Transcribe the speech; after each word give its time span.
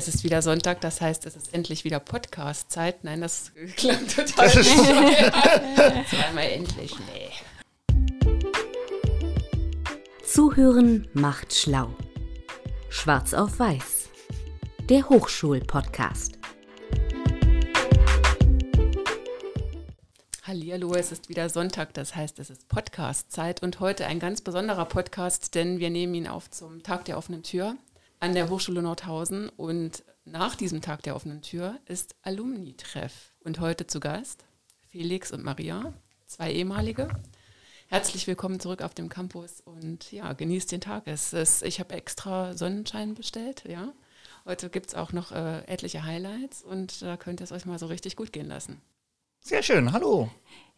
Es 0.00 0.08
ist 0.08 0.24
wieder 0.24 0.40
Sonntag, 0.40 0.80
das 0.80 1.02
heißt, 1.02 1.26
es 1.26 1.36
ist 1.36 1.52
endlich 1.52 1.84
wieder 1.84 2.00
Podcast-Zeit. 2.00 3.04
Nein, 3.04 3.20
das 3.20 3.52
klang 3.76 4.08
total 4.08 4.48
Zweimal 6.08 6.46
endlich, 6.50 6.96
nee. 7.00 7.28
Zuhören 10.24 11.06
macht 11.12 11.52
schlau. 11.52 11.94
Schwarz 12.88 13.34
auf 13.34 13.58
Weiß. 13.58 14.08
Der 14.88 15.06
Hochschul-Podcast. 15.06 16.38
Hallihallo, 20.44 20.94
es 20.94 21.12
ist 21.12 21.28
wieder 21.28 21.50
Sonntag, 21.50 21.92
das 21.92 22.16
heißt, 22.16 22.38
es 22.38 22.48
ist 22.48 22.68
Podcast-Zeit 22.68 23.62
und 23.62 23.80
heute 23.80 24.06
ein 24.06 24.18
ganz 24.18 24.40
besonderer 24.40 24.86
Podcast, 24.86 25.54
denn 25.54 25.78
wir 25.78 25.90
nehmen 25.90 26.14
ihn 26.14 26.26
auf 26.26 26.48
zum 26.48 26.82
Tag 26.82 27.04
der 27.04 27.18
offenen 27.18 27.42
Tür 27.42 27.76
an 28.20 28.34
der 28.34 28.50
Hochschule 28.50 28.82
Nordhausen 28.82 29.48
und 29.48 30.04
nach 30.26 30.54
diesem 30.54 30.82
Tag 30.82 31.02
der 31.02 31.16
offenen 31.16 31.40
Tür 31.40 31.78
ist 31.86 32.14
Alumni-Treff. 32.22 33.32
Und 33.42 33.60
heute 33.60 33.86
zu 33.86 33.98
Gast 33.98 34.44
Felix 34.90 35.32
und 35.32 35.42
Maria, 35.42 35.94
zwei 36.26 36.52
ehemalige. 36.52 37.08
Herzlich 37.88 38.26
willkommen 38.26 38.60
zurück 38.60 38.82
auf 38.82 38.92
dem 38.92 39.08
Campus 39.08 39.62
und 39.62 40.12
ja, 40.12 40.34
genießt 40.34 40.70
den 40.70 40.82
Tag. 40.82 41.04
Es 41.06 41.32
ist, 41.32 41.62
ich 41.62 41.80
habe 41.80 41.94
extra 41.94 42.54
Sonnenschein 42.54 43.14
bestellt, 43.14 43.64
ja. 43.66 43.90
Heute 44.44 44.68
gibt 44.68 44.88
es 44.88 44.94
auch 44.94 45.12
noch 45.12 45.32
äh, 45.32 45.64
etliche 45.64 46.04
Highlights 46.04 46.62
und 46.62 47.00
da 47.00 47.16
könnt 47.16 47.40
ihr 47.40 47.44
es 47.44 47.52
euch 47.52 47.64
mal 47.64 47.78
so 47.78 47.86
richtig 47.86 48.16
gut 48.16 48.34
gehen 48.34 48.48
lassen. 48.48 48.82
Sehr 49.40 49.62
schön, 49.62 49.92
hallo. 49.92 50.28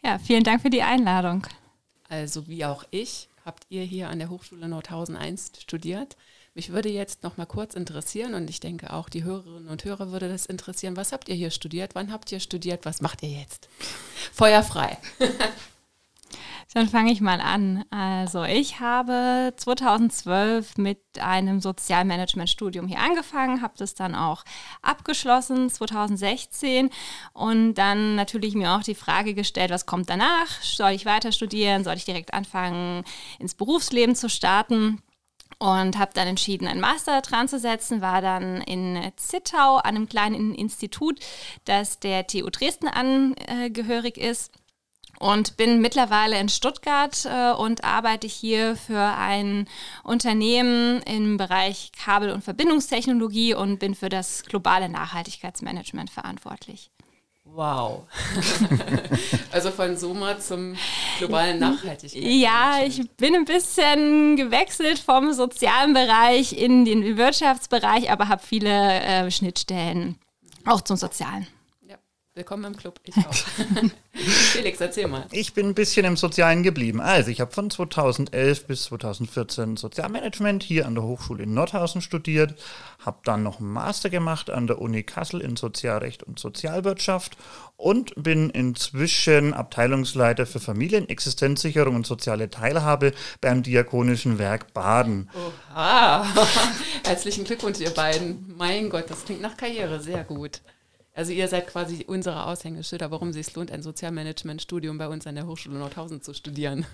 Ja, 0.04 0.20
vielen 0.20 0.44
Dank 0.44 0.62
für 0.62 0.70
die 0.70 0.82
Einladung. 0.82 1.44
Also 2.08 2.46
wie 2.46 2.64
auch 2.64 2.84
ich, 2.92 3.28
habt 3.44 3.64
ihr 3.68 3.82
hier 3.82 4.10
an 4.10 4.20
der 4.20 4.30
Hochschule 4.30 4.68
Nordhausen 4.68 5.16
einst 5.16 5.60
studiert. 5.60 6.16
Mich 6.54 6.70
würde 6.70 6.90
jetzt 6.90 7.22
noch 7.22 7.38
mal 7.38 7.46
kurz 7.46 7.72
interessieren 7.72 8.34
und 8.34 8.50
ich 8.50 8.60
denke 8.60 8.92
auch 8.92 9.08
die 9.08 9.24
Hörerinnen 9.24 9.68
und 9.68 9.84
Hörer 9.84 10.12
würde 10.12 10.28
das 10.28 10.44
interessieren. 10.44 10.98
Was 10.98 11.12
habt 11.12 11.30
ihr 11.30 11.34
hier 11.34 11.50
studiert? 11.50 11.94
Wann 11.94 12.12
habt 12.12 12.30
ihr 12.30 12.40
studiert? 12.40 12.84
Was 12.84 13.00
macht 13.00 13.22
ihr 13.22 13.30
jetzt? 13.30 13.70
Feuer 14.32 14.62
frei. 14.62 14.98
Dann 16.74 16.88
fange 16.88 17.12
ich 17.12 17.20
mal 17.20 17.40
an. 17.40 17.84
Also 17.90 18.44
ich 18.44 18.80
habe 18.80 19.52
2012 19.56 20.78
mit 20.78 21.00
einem 21.20 21.60
Sozialmanagement-Studium 21.60 22.86
hier 22.86 22.98
angefangen, 22.98 23.60
habe 23.60 23.74
das 23.76 23.94
dann 23.94 24.14
auch 24.14 24.44
abgeschlossen 24.80 25.68
2016 25.68 26.88
und 27.34 27.74
dann 27.74 28.14
natürlich 28.14 28.54
mir 28.54 28.72
auch 28.72 28.82
die 28.82 28.94
Frage 28.94 29.34
gestellt, 29.34 29.70
was 29.70 29.84
kommt 29.84 30.08
danach? 30.08 30.48
Soll 30.62 30.92
ich 30.92 31.04
weiter 31.04 31.30
studieren? 31.30 31.84
Soll 31.84 31.96
ich 31.96 32.06
direkt 32.06 32.32
anfangen, 32.32 33.04
ins 33.38 33.54
Berufsleben 33.54 34.14
zu 34.14 34.30
starten? 34.30 35.02
Und 35.62 35.96
habe 35.96 36.10
dann 36.12 36.26
entschieden, 36.26 36.66
einen 36.66 36.80
Master 36.80 37.20
dran 37.20 37.46
zu 37.46 37.56
setzen, 37.56 38.00
war 38.00 38.20
dann 38.20 38.62
in 38.62 39.00
Zittau 39.14 39.76
an 39.76 39.94
einem 39.94 40.08
kleinen 40.08 40.56
Institut, 40.56 41.20
das 41.64 42.00
der 42.00 42.26
TU 42.26 42.50
Dresden 42.50 42.88
angehörig 42.88 44.18
ist 44.18 44.50
und 45.20 45.56
bin 45.56 45.80
mittlerweile 45.80 46.40
in 46.40 46.48
Stuttgart 46.48 47.24
äh, 47.26 47.52
und 47.52 47.84
arbeite 47.84 48.26
hier 48.26 48.74
für 48.74 48.98
ein 48.98 49.68
Unternehmen 50.02 51.00
im 51.02 51.36
Bereich 51.36 51.92
Kabel- 51.92 52.32
und 52.32 52.42
Verbindungstechnologie 52.42 53.54
und 53.54 53.78
bin 53.78 53.94
für 53.94 54.08
das 54.08 54.42
globale 54.42 54.88
Nachhaltigkeitsmanagement 54.88 56.10
verantwortlich. 56.10 56.90
Wow. 57.54 58.06
also 59.52 59.70
von 59.72 59.96
Soma 59.98 60.38
zum 60.38 60.74
globalen 61.18 61.58
Nachhaltigkeit. 61.58 62.22
Ja, 62.22 62.78
ich 62.82 63.06
bin 63.18 63.34
ein 63.34 63.44
bisschen 63.44 64.36
gewechselt 64.36 64.98
vom 64.98 65.34
sozialen 65.34 65.92
Bereich 65.92 66.54
in 66.54 66.86
den 66.86 67.18
Wirtschaftsbereich, 67.18 68.10
aber 68.10 68.28
habe 68.28 68.42
viele 68.42 68.70
äh, 68.70 69.30
Schnittstellen 69.30 70.16
auch 70.64 70.80
zum 70.80 70.96
sozialen. 70.96 71.46
Willkommen 72.34 72.64
im 72.64 72.74
Club, 72.74 72.98
ich 73.04 73.14
auch. 73.18 73.34
Felix, 74.14 74.80
erzähl 74.80 75.06
mal. 75.06 75.26
Ich 75.32 75.52
bin 75.52 75.66
ein 75.66 75.74
bisschen 75.74 76.06
im 76.06 76.16
Sozialen 76.16 76.62
geblieben. 76.62 76.98
Also, 76.98 77.30
ich 77.30 77.42
habe 77.42 77.52
von 77.52 77.68
2011 77.68 78.66
bis 78.66 78.84
2014 78.84 79.76
Sozialmanagement 79.76 80.62
hier 80.62 80.86
an 80.86 80.94
der 80.94 81.04
Hochschule 81.04 81.42
in 81.42 81.52
Nordhausen 81.52 82.00
studiert, 82.00 82.54
habe 83.04 83.18
dann 83.24 83.42
noch 83.42 83.60
einen 83.60 83.70
Master 83.70 84.08
gemacht 84.08 84.48
an 84.48 84.66
der 84.66 84.80
Uni 84.80 85.02
Kassel 85.02 85.42
in 85.42 85.56
Sozialrecht 85.56 86.22
und 86.22 86.38
Sozialwirtschaft 86.38 87.36
und 87.76 88.14
bin 88.16 88.48
inzwischen 88.48 89.52
Abteilungsleiter 89.52 90.46
für 90.46 90.60
Familienexistenzsicherung 90.60 91.96
und 91.96 92.06
soziale 92.06 92.48
Teilhabe 92.48 93.12
beim 93.42 93.62
Diakonischen 93.62 94.38
Werk 94.38 94.72
Baden. 94.72 95.28
Oha! 95.74 96.24
Herzlichen 97.04 97.44
Glückwunsch, 97.44 97.80
ihr 97.80 97.90
beiden. 97.90 98.54
Mein 98.56 98.88
Gott, 98.88 99.10
das 99.10 99.26
klingt 99.26 99.42
nach 99.42 99.58
Karriere, 99.58 100.00
sehr 100.00 100.24
gut. 100.24 100.62
Also 101.14 101.32
ihr 101.32 101.46
seid 101.46 101.66
quasi 101.66 102.04
unsere 102.06 102.46
Aushängeschilder, 102.46 103.10
warum 103.10 103.28
es 103.28 103.34
sich 103.34 103.54
lohnt, 103.54 103.70
ein 103.70 103.82
Sozialmanagement-Studium 103.82 104.96
bei 104.96 105.08
uns 105.08 105.26
an 105.26 105.34
der 105.34 105.46
Hochschule 105.46 105.78
Nordhausen 105.78 106.22
zu 106.22 106.32
studieren. 106.32 106.86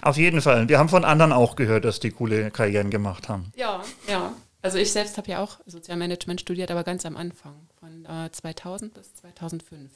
Auf 0.00 0.16
jeden 0.16 0.40
Fall. 0.40 0.68
Wir 0.68 0.78
haben 0.78 0.88
von 0.88 1.04
anderen 1.04 1.32
auch 1.32 1.56
gehört, 1.56 1.84
dass 1.84 1.98
die 1.98 2.10
coole 2.10 2.50
Karrieren 2.52 2.90
gemacht 2.90 3.28
haben. 3.28 3.50
Ja, 3.56 3.82
ja. 4.08 4.32
Also 4.62 4.78
ich 4.78 4.92
selbst 4.92 5.18
habe 5.18 5.30
ja 5.30 5.42
auch 5.42 5.58
Sozialmanagement 5.66 6.40
studiert, 6.40 6.70
aber 6.70 6.84
ganz 6.84 7.04
am 7.04 7.16
Anfang, 7.16 7.68
von 7.80 8.06
äh, 8.06 8.30
2000 8.30 8.94
bis 8.94 9.12
2005. 9.14 9.90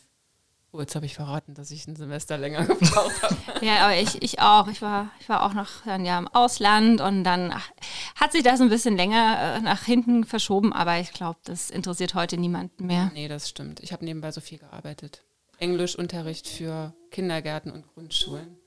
Oh, 0.71 0.81
jetzt 0.81 0.95
habe 0.95 1.07
ich 1.07 1.15
verraten, 1.15 1.55
dass 1.55 1.71
ich 1.71 1.87
ein 1.87 1.97
Semester 1.97 2.37
länger 2.37 2.65
gebraucht 2.67 3.23
habe. 3.23 3.65
ja, 3.65 3.87
aber 3.87 3.97
ich, 3.97 4.23
ich 4.23 4.41
auch. 4.41 4.69
Ich 4.69 4.83
war, 4.83 5.11
ich 5.19 5.29
war 5.29 5.45
auch 5.45 5.55
noch 5.55 5.87
ein 5.87 6.05
Jahr 6.05 6.19
im 6.19 6.29
Ausland 6.29 7.01
und 7.01 7.25
dann 7.25 7.51
ach, 7.53 7.71
hat 8.17 8.33
sich 8.33 8.43
das 8.43 8.61
ein 8.61 8.69
bisschen 8.69 8.97
länger 8.97 9.57
äh, 9.57 9.61
nach 9.61 9.85
hinten 9.85 10.25
verschoben, 10.25 10.73
aber 10.75 10.99
ich 10.99 11.13
glaube, 11.13 11.39
das 11.45 11.71
interessiert 11.71 12.15
heute 12.15 12.37
niemanden 12.37 12.87
mehr. 12.87 13.11
Nee, 13.15 13.29
das 13.29 13.49
stimmt. 13.49 13.81
Ich 13.81 13.93
habe 13.93 14.05
nebenbei 14.05 14.31
so 14.31 14.43
viel 14.43 14.59
gearbeitet. 14.59 15.23
Englischunterricht 15.59 16.47
für 16.47 16.95
Kindergärten 17.11 17.73
und 17.73 17.87
Grundschulen. 17.95 18.59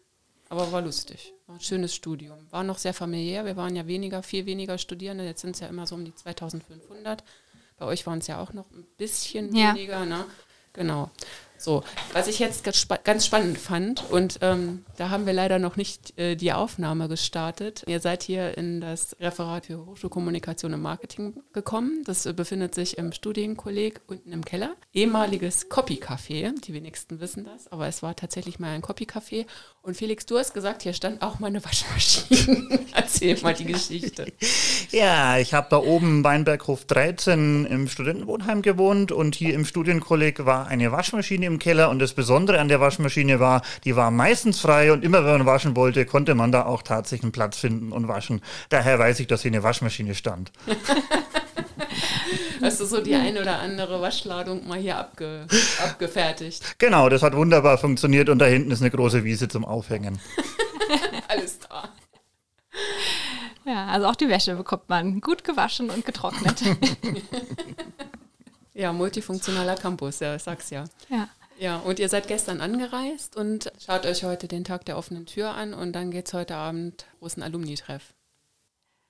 Aber 0.50 0.72
war 0.72 0.82
lustig. 0.82 1.34
War 1.48 1.56
ein 1.56 1.62
schönes 1.62 1.96
Studium. 1.96 2.38
War 2.50 2.64
noch 2.64 2.78
sehr 2.78 2.94
familiär. 2.94 3.46
Wir 3.46 3.56
waren 3.56 3.76
ja 3.76 3.88
weniger, 3.88 4.22
viel 4.22 4.46
weniger 4.46 4.78
Studierende. 4.78 5.24
Jetzt 5.24 5.42
sind 5.42 5.56
es 5.56 5.62
ja 5.62 5.68
immer 5.68 5.88
so 5.88 5.96
um 5.96 6.04
die 6.04 6.14
2500. 6.14 7.24
Bei 7.78 7.86
euch 7.86 8.06
waren 8.06 8.20
es 8.20 8.28
ja 8.28 8.42
auch 8.42 8.52
noch 8.52 8.70
ein 8.72 8.86
bisschen 8.98 9.56
ja. 9.56 9.74
weniger. 9.74 10.06
Ne? 10.06 10.26
Genau. 10.74 11.10
So, 11.62 11.84
was 12.14 12.28
ich 12.28 12.40
jetzt 12.40 12.64
ganz 12.64 13.26
spannend 13.26 13.58
fand, 13.60 14.10
und 14.10 14.40
ähm, 14.42 14.84
da 14.98 15.12
haben 15.12 15.28
wir 15.28 15.34
leider 15.34 15.60
noch 15.60 15.76
nicht 15.76 16.18
äh, 16.18 16.36
die 16.36 16.54
Aufnahme 16.54 17.08
gestartet. 17.08 17.84
Ihr 17.86 18.00
seid 18.00 18.24
hier 18.24 18.58
in 18.58 18.82
das 18.82 19.16
Referat 19.20 19.68
für 19.68 19.86
Hochschulkommunikation 19.86 20.74
und 20.74 20.82
Marketing 20.82 21.44
gekommen. 21.54 22.04
Das 22.04 22.26
äh, 22.26 22.34
befindet 22.34 22.74
sich 22.74 22.98
im 22.98 23.12
Studienkolleg 23.12 24.02
unten 24.08 24.32
im 24.32 24.44
Keller. 24.44 24.76
Ehemaliges 24.92 25.70
Copy-Café, 25.70 26.60
die 26.60 26.74
wenigsten 26.74 27.20
wissen 27.20 27.46
das, 27.46 27.72
aber 27.72 27.88
es 27.88 28.02
war 28.02 28.16
tatsächlich 28.16 28.58
mal 28.58 28.72
ein 28.72 28.82
Copy-Café. 28.82 29.46
Und 29.84 29.98
Felix, 29.98 30.28
du 30.28 30.38
hast 30.38 30.54
gesagt, 30.54 30.84
hier 30.84 30.94
stand 30.94 31.24
auch 31.24 31.40
mal 31.40 31.48
eine 31.48 31.66
Waschmaschine. 31.66 32.82
Erzähl 32.94 33.36
mal 33.42 33.56
die 33.56 33.66
Geschichte. 33.66 34.28
Ja, 34.92 35.40
ich 35.40 35.56
habe 35.56 35.70
da 35.72 35.78
oben 35.78 36.24
Weinberghof 36.24 36.86
13 36.86 37.66
im 37.66 37.88
Studentenwohnheim 37.88 38.62
gewohnt 38.62 39.12
und 39.12 39.34
hier 39.34 39.56
im 39.56 39.66
Studienkolleg 39.66 40.46
war 40.46 40.68
eine 40.68 40.92
Waschmaschine 40.92 41.48
im 41.48 41.58
Keller 41.58 41.90
und 41.90 41.98
das 41.98 42.14
Besondere 42.14 42.60
an 42.60 42.68
der 42.68 42.80
Waschmaschine 42.80 43.40
war, 43.40 43.64
die 43.84 43.96
war 43.96 44.12
meistens 44.12 44.60
frei 44.60 44.94
und 44.94 45.04
immer 45.04 45.26
wenn 45.26 45.40
man 45.40 45.46
waschen 45.48 45.76
wollte, 45.76 46.06
konnte 46.06 46.36
man 46.36 46.52
da 46.52 46.68
auch 46.68 46.84
tatsächlich 46.84 47.24
einen 47.24 47.32
Platz 47.32 47.58
finden 47.58 47.92
und 47.92 48.08
waschen. 48.08 48.42
Daher 48.70 49.00
weiß 49.00 49.20
ich, 49.20 49.26
dass 49.26 49.42
hier 49.42 49.50
eine 49.50 49.64
Waschmaschine 49.64 50.14
stand. 50.14 50.52
Hast 52.62 52.80
du 52.80 52.86
so 52.86 53.02
die 53.02 53.16
ein 53.16 53.38
oder 53.38 53.60
andere 53.60 54.02
Waschladung 54.02 54.68
mal 54.68 54.80
hier 54.80 54.98
abge 54.98 55.48
abgefertigt? 55.84 56.80
Genau, 56.80 57.10
das 57.10 57.24
hat 57.24 57.36
wunderbar 57.36 57.78
funktioniert 57.78 58.30
und 58.30 58.40
da 58.40 58.46
hinten 58.46 58.72
ist 58.72 58.82
eine 58.82 58.92
große 58.92 59.24
Wiese 59.24 59.48
zum 59.48 59.66
Aufhängen. 59.66 60.20
Alles 61.28 61.60
da. 61.60 61.90
Ja, 63.66 63.88
also 63.88 64.08
auch 64.08 64.16
die 64.16 64.30
Wäsche 64.30 64.56
bekommt 64.56 64.90
man 64.90 65.22
gut 65.22 65.44
gewaschen 65.44 65.90
und 65.90 66.06
getrocknet. 66.06 66.62
ja, 68.74 68.92
multifunktionaler 68.92 69.76
Campus, 69.76 70.20
ja, 70.20 70.36
ich 70.36 70.44
sag's 70.44 70.70
ja. 70.70 70.86
Ja. 71.10 71.30
Ja, 71.60 71.78
und 71.78 72.00
ihr 72.00 72.10
seid 72.10 72.28
gestern 72.28 72.60
angereist 72.60 73.36
und 73.36 73.72
schaut 73.86 74.08
euch 74.08 74.24
heute 74.24 74.48
den 74.48 74.64
Tag 74.64 74.84
der 74.86 74.98
offenen 74.98 75.28
Tür 75.28 75.52
an 75.52 75.76
und 75.76 75.94
dann 75.94 76.10
geht 76.10 76.28
es 76.28 76.34
heute 76.34 76.56
Abend 76.56 77.06
großen 77.20 77.44
Alumni-Treff. 77.44 78.16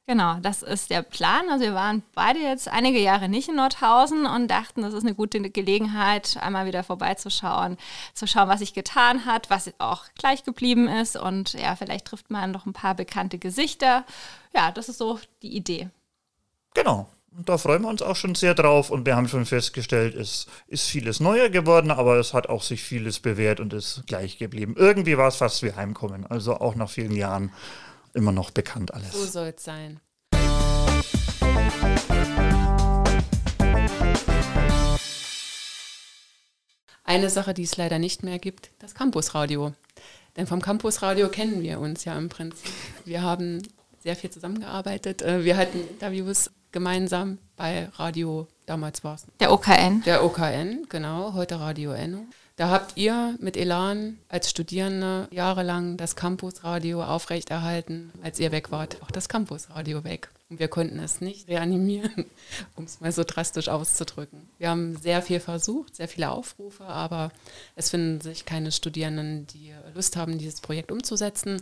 Genau, 0.07 0.38
das 0.42 0.62
ist 0.63 0.89
der 0.89 1.03
Plan. 1.03 1.48
Also 1.50 1.63
wir 1.63 1.74
waren 1.74 2.03
beide 2.13 2.39
jetzt 2.39 2.68
einige 2.68 3.00
Jahre 3.00 3.30
nicht 3.30 3.50
in 3.50 3.56
Nordhausen 3.56 4.25
und 4.25 4.50
dachten, 4.50 4.81
das 4.81 4.94
ist 4.94 5.03
eine 5.03 5.15
gute 5.15 5.39
Gelegenheit, 5.50 6.38
einmal 6.42 6.65
wieder 6.65 6.83
vorbeizuschauen, 6.83 7.77
zu 8.13 8.27
schauen, 8.27 8.50
was 8.50 8.59
sich 8.59 8.74
getan 8.74 9.25
hat, 9.25 9.50
was 9.50 9.71
auch 9.77 10.06
gleich 10.18 10.44
geblieben 10.44 10.88
ist 10.88 11.15
und 11.15 11.53
ja, 11.53 11.75
vielleicht 11.75 12.06
trifft 12.06 12.30
man 12.30 12.51
noch 12.51 12.65
ein 12.65 12.74
paar 12.74 12.95
bekannte 12.95 13.38
Gesichter. 13.38 14.03
Ja, 14.56 14.71
das 14.71 14.89
ist 14.89 14.98
so 14.98 15.19
die 15.44 15.56
Idee. 15.56 15.89
Genau, 16.74 17.07
und 17.38 17.48
da 17.48 17.57
freuen 17.57 17.83
wir 17.83 17.88
uns 17.88 18.01
auch 18.01 18.18
schon 18.18 18.36
sehr 18.36 18.53
drauf 18.53 18.89
und 18.89 19.06
wir 19.06 19.15
haben 19.15 19.30
schon 19.30 19.45
festgestellt, 19.45 20.15
es 20.15 20.48
ist 20.68 20.89
vieles 20.89 21.21
neuer 21.21 21.50
geworden, 21.50 21.89
aber 21.89 22.18
es 22.18 22.33
hat 22.33 22.50
auch 22.50 22.63
sich 22.63 22.83
vieles 22.83 23.19
bewährt 23.19 23.62
und 23.62 23.71
ist 23.71 24.03
gleich 24.07 24.38
geblieben. 24.38 24.75
Irgendwie 24.77 25.18
war 25.18 25.30
es 25.30 25.38
fast 25.38 25.63
wie 25.63 25.74
Heimkommen, 25.74 26.25
also 26.25 26.56
auch 26.56 26.75
nach 26.75 26.89
vielen 26.89 27.15
Jahren 27.15 27.53
immer 28.13 28.31
noch 28.31 28.52
bekannt 28.52 28.94
alles. 28.94 29.12
So 29.12 29.25
soll 29.25 29.54
es 29.56 29.63
sein. 29.63 30.00
Eine 37.04 37.30
Sache, 37.30 37.54
die 37.54 37.63
es 37.63 37.75
leider 37.78 38.00
nicht 38.00 38.24
mehr 38.24 38.40
gibt, 38.40 38.72
das 38.80 38.96
Campusradio. 38.96 39.74
Denn 40.38 40.48
vom 40.48 40.62
Campusradio 40.62 41.28
kennen 41.28 41.62
wir 41.62 41.80
uns 41.80 42.06
ja 42.06 42.18
im 42.18 42.30
Prinzip. 42.30 42.72
Wir 43.04 43.22
haben 43.22 43.62
sehr 44.00 44.16
viel 44.16 44.30
zusammengearbeitet. 44.30 45.22
Äh, 45.22 45.44
wir 45.44 45.58
hatten 45.58 45.80
Interviews 45.90 46.52
gemeinsam 46.72 47.38
bei 47.58 47.90
Radio, 47.96 48.48
damals 48.66 49.04
war 49.04 49.16
es. 49.16 49.25
Der 49.40 49.52
OKN. 49.52 50.04
Der 50.06 50.24
OKN, 50.24 50.88
genau, 50.90 51.34
heute 51.34 51.60
Radio 51.60 51.92
Enno. 51.92 52.25
Da 52.57 52.69
habt 52.69 52.98
ihr 52.98 53.36
mit 53.39 53.57
Elan 53.57 54.19
als 54.27 54.50
Studierende 54.50 55.27
jahrelang 55.31 55.98
das 55.98 56.15
Campusradio 56.15 57.03
aufrechterhalten. 57.03 58.12
Als 58.21 58.39
ihr 58.39 58.51
weg 58.51 58.71
wart, 58.71 59.01
auch 59.01 59.09
das 59.09 59.30
Campusradio 59.30 60.03
weg. 60.03 60.30
Und 60.50 60.59
wir 60.59 60.68
konnten 60.68 61.00
es 61.00 61.21
nicht 61.21 61.48
reanimieren, 61.48 62.25
um 62.75 62.83
es 62.83 63.00
mal 63.00 63.12
so 63.12 63.24
drastisch 63.24 63.69
auszudrücken. 63.69 64.50
Wir 64.57 64.69
haben 64.69 64.98
sehr 64.98 65.21
viel 65.21 65.39
versucht, 65.39 65.95
sehr 65.95 66.09
viele 66.09 66.30
Aufrufe, 66.30 66.83
aber 66.83 67.31
es 67.75 67.89
finden 67.89 68.19
sich 68.19 68.44
keine 68.45 68.71
Studierenden, 68.71 69.48
die 69.48 69.74
Lust 69.95 70.18
haben, 70.18 70.38
dieses 70.38 70.59
Projekt 70.59 70.92
umzusetzen. 70.92 71.62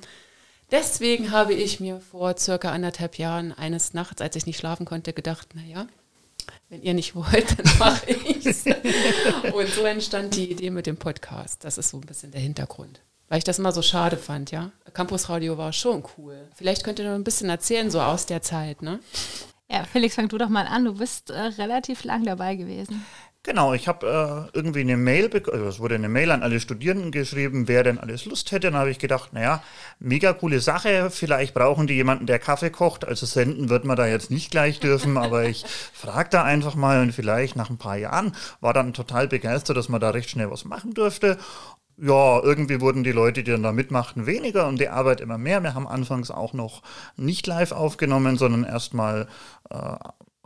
Deswegen 0.71 1.31
habe 1.31 1.53
ich 1.53 1.79
mir 1.79 1.99
vor 1.99 2.37
circa 2.37 2.71
anderthalb 2.71 3.17
Jahren 3.17 3.53
eines 3.53 3.93
Nachts, 3.93 4.21
als 4.21 4.35
ich 4.35 4.45
nicht 4.45 4.57
schlafen 4.57 4.85
konnte, 4.85 5.13
gedacht, 5.13 5.55
naja, 5.55 5.87
wenn 6.69 6.83
ihr 6.83 6.93
nicht 6.93 7.15
wollt, 7.15 7.57
dann 7.59 7.77
mache 7.79 8.11
ich 8.11 8.45
es. 8.45 8.65
Und 8.65 9.67
so 9.69 9.83
entstand 9.83 10.35
die 10.35 10.51
Idee 10.51 10.69
mit 10.69 10.85
dem 10.85 10.97
Podcast. 10.97 11.63
Das 11.63 11.77
ist 11.77 11.89
so 11.89 11.97
ein 11.97 12.01
bisschen 12.01 12.31
der 12.31 12.41
Hintergrund. 12.41 13.01
Weil 13.27 13.39
ich 13.39 13.43
das 13.43 13.59
immer 13.59 13.71
so 13.71 13.81
schade 13.81 14.17
fand, 14.17 14.51
ja. 14.51 14.71
Campusradio 14.93 15.57
war 15.57 15.73
schon 15.73 16.03
cool. 16.17 16.47
Vielleicht 16.55 16.83
könnt 16.83 16.99
ihr 16.99 17.05
noch 17.05 17.15
ein 17.15 17.23
bisschen 17.23 17.49
erzählen, 17.49 17.91
so 17.91 18.01
aus 18.01 18.25
der 18.25 18.41
Zeit, 18.41 18.81
ne? 18.81 18.99
Ja, 19.69 19.83
Felix, 19.83 20.15
fang 20.15 20.29
du 20.29 20.37
doch 20.39 20.49
mal 20.49 20.65
an. 20.65 20.85
Du 20.85 20.95
bist 20.95 21.29
äh, 21.29 21.39
relativ 21.39 22.03
lang 22.03 22.23
dabei 22.23 22.55
gewesen. 22.55 23.05
Genau, 23.43 23.73
ich 23.73 23.87
habe 23.87 24.49
äh, 24.53 24.57
irgendwie 24.57 24.81
eine 24.81 24.97
Mail 24.97 25.29
bekommen, 25.29 25.55
also 25.57 25.69
es 25.69 25.79
wurde 25.79 25.95
eine 25.95 26.09
Mail 26.09 26.31
an 26.31 26.43
alle 26.43 26.59
Studierenden 26.59 27.11
geschrieben, 27.11 27.69
wer 27.69 27.83
denn 27.83 27.97
alles 27.97 28.25
Lust 28.25 28.51
hätte. 28.51 28.69
Dann 28.69 28.79
habe 28.79 28.91
ich 28.91 28.99
gedacht, 28.99 29.31
naja, 29.31 29.63
mega 29.99 30.33
coole 30.33 30.59
Sache, 30.59 31.09
vielleicht 31.09 31.53
brauchen 31.53 31.87
die 31.87 31.93
jemanden, 31.93 32.25
der 32.25 32.39
Kaffee 32.39 32.69
kocht. 32.69 33.07
Also 33.07 33.25
senden 33.25 33.69
wird 33.69 33.85
man 33.85 33.95
da 33.95 34.07
jetzt 34.07 34.29
nicht 34.29 34.51
gleich 34.51 34.81
dürfen, 34.81 35.17
aber 35.17 35.45
ich 35.45 35.65
frage 35.93 36.29
da 36.31 36.43
einfach 36.43 36.75
mal 36.75 37.01
und 37.01 37.13
vielleicht 37.13 37.55
nach 37.55 37.69
ein 37.69 37.77
paar 37.77 37.95
Jahren 37.95 38.35
war 38.59 38.73
dann 38.73 38.93
total 38.93 39.29
begeistert, 39.29 39.77
dass 39.77 39.87
man 39.87 40.01
da 40.01 40.09
recht 40.09 40.29
schnell 40.29 40.51
was 40.51 40.65
machen 40.65 40.93
durfte. 40.93 41.37
Ja, 41.97 42.41
irgendwie 42.43 42.81
wurden 42.81 43.03
die 43.05 43.11
Leute, 43.13 43.43
die 43.43 43.51
dann 43.51 43.63
da 43.63 43.71
mitmachten, 43.71 44.25
weniger 44.25 44.67
und 44.67 44.79
die 44.79 44.89
Arbeit 44.89 45.21
immer 45.21 45.37
mehr. 45.37 45.63
Wir 45.63 45.75
haben 45.75 45.87
anfangs 45.87 46.29
auch 46.29 46.53
noch 46.53 46.81
nicht 47.15 47.47
live 47.47 47.71
aufgenommen, 47.71 48.37
sondern 48.37 48.65
erstmal 48.65 49.27
äh, 49.69 49.95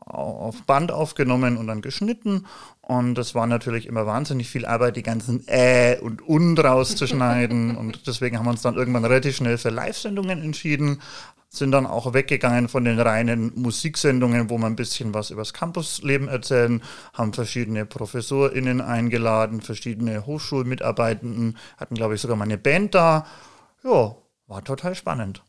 auf 0.06 0.64
Band 0.64 0.92
aufgenommen 0.92 1.58
und 1.58 1.68
dann 1.68 1.82
geschnitten. 1.82 2.46
Und 2.82 3.16
das 3.16 3.34
war 3.36 3.48
natürlich 3.48 3.88
immer 3.88 4.06
wahnsinnig 4.06 4.50
viel 4.50 4.66
Arbeit, 4.66 4.98
die 4.98 5.04
ganzen 5.04 5.48
Äh 5.48 5.98
und 6.02 6.22
Und 6.22 6.60
rauszuschneiden. 6.60 7.78
und 7.78 8.08
deswegen 8.08 8.38
haben 8.38 8.46
wir 8.46 8.52
uns 8.52 8.62
dann 8.62 8.76
irgendwann 8.76 9.06
relativ 9.06 9.38
schnell 9.38 9.58
für 9.58 9.70
Live-Sendungen 9.70 10.42
entschieden. 10.42 11.02
Sind 11.50 11.72
dann 11.72 11.86
auch 11.86 12.14
weggegangen 12.14 12.68
von 12.68 12.84
den 12.84 13.00
reinen 13.00 13.54
Musiksendungen, 13.56 14.50
wo 14.50 14.58
man 14.58 14.74
ein 14.74 14.76
bisschen 14.76 15.14
was 15.14 15.30
übers 15.30 15.54
Campusleben 15.54 16.28
erzählen, 16.28 16.82
haben 17.14 17.32
verschiedene 17.32 17.86
ProfessorInnen 17.86 18.82
eingeladen, 18.82 19.62
verschiedene 19.62 20.26
Hochschulmitarbeitenden, 20.26 21.58
hatten, 21.78 21.94
glaube 21.94 22.16
ich, 22.16 22.22
sogar 22.22 22.38
mal 22.38 22.46
eine 22.46 22.58
Band 22.58 22.96
da. 22.96 23.28
Ja, 23.84 24.16
war 24.48 24.64
total 24.64 24.96
spannend. 24.96 25.44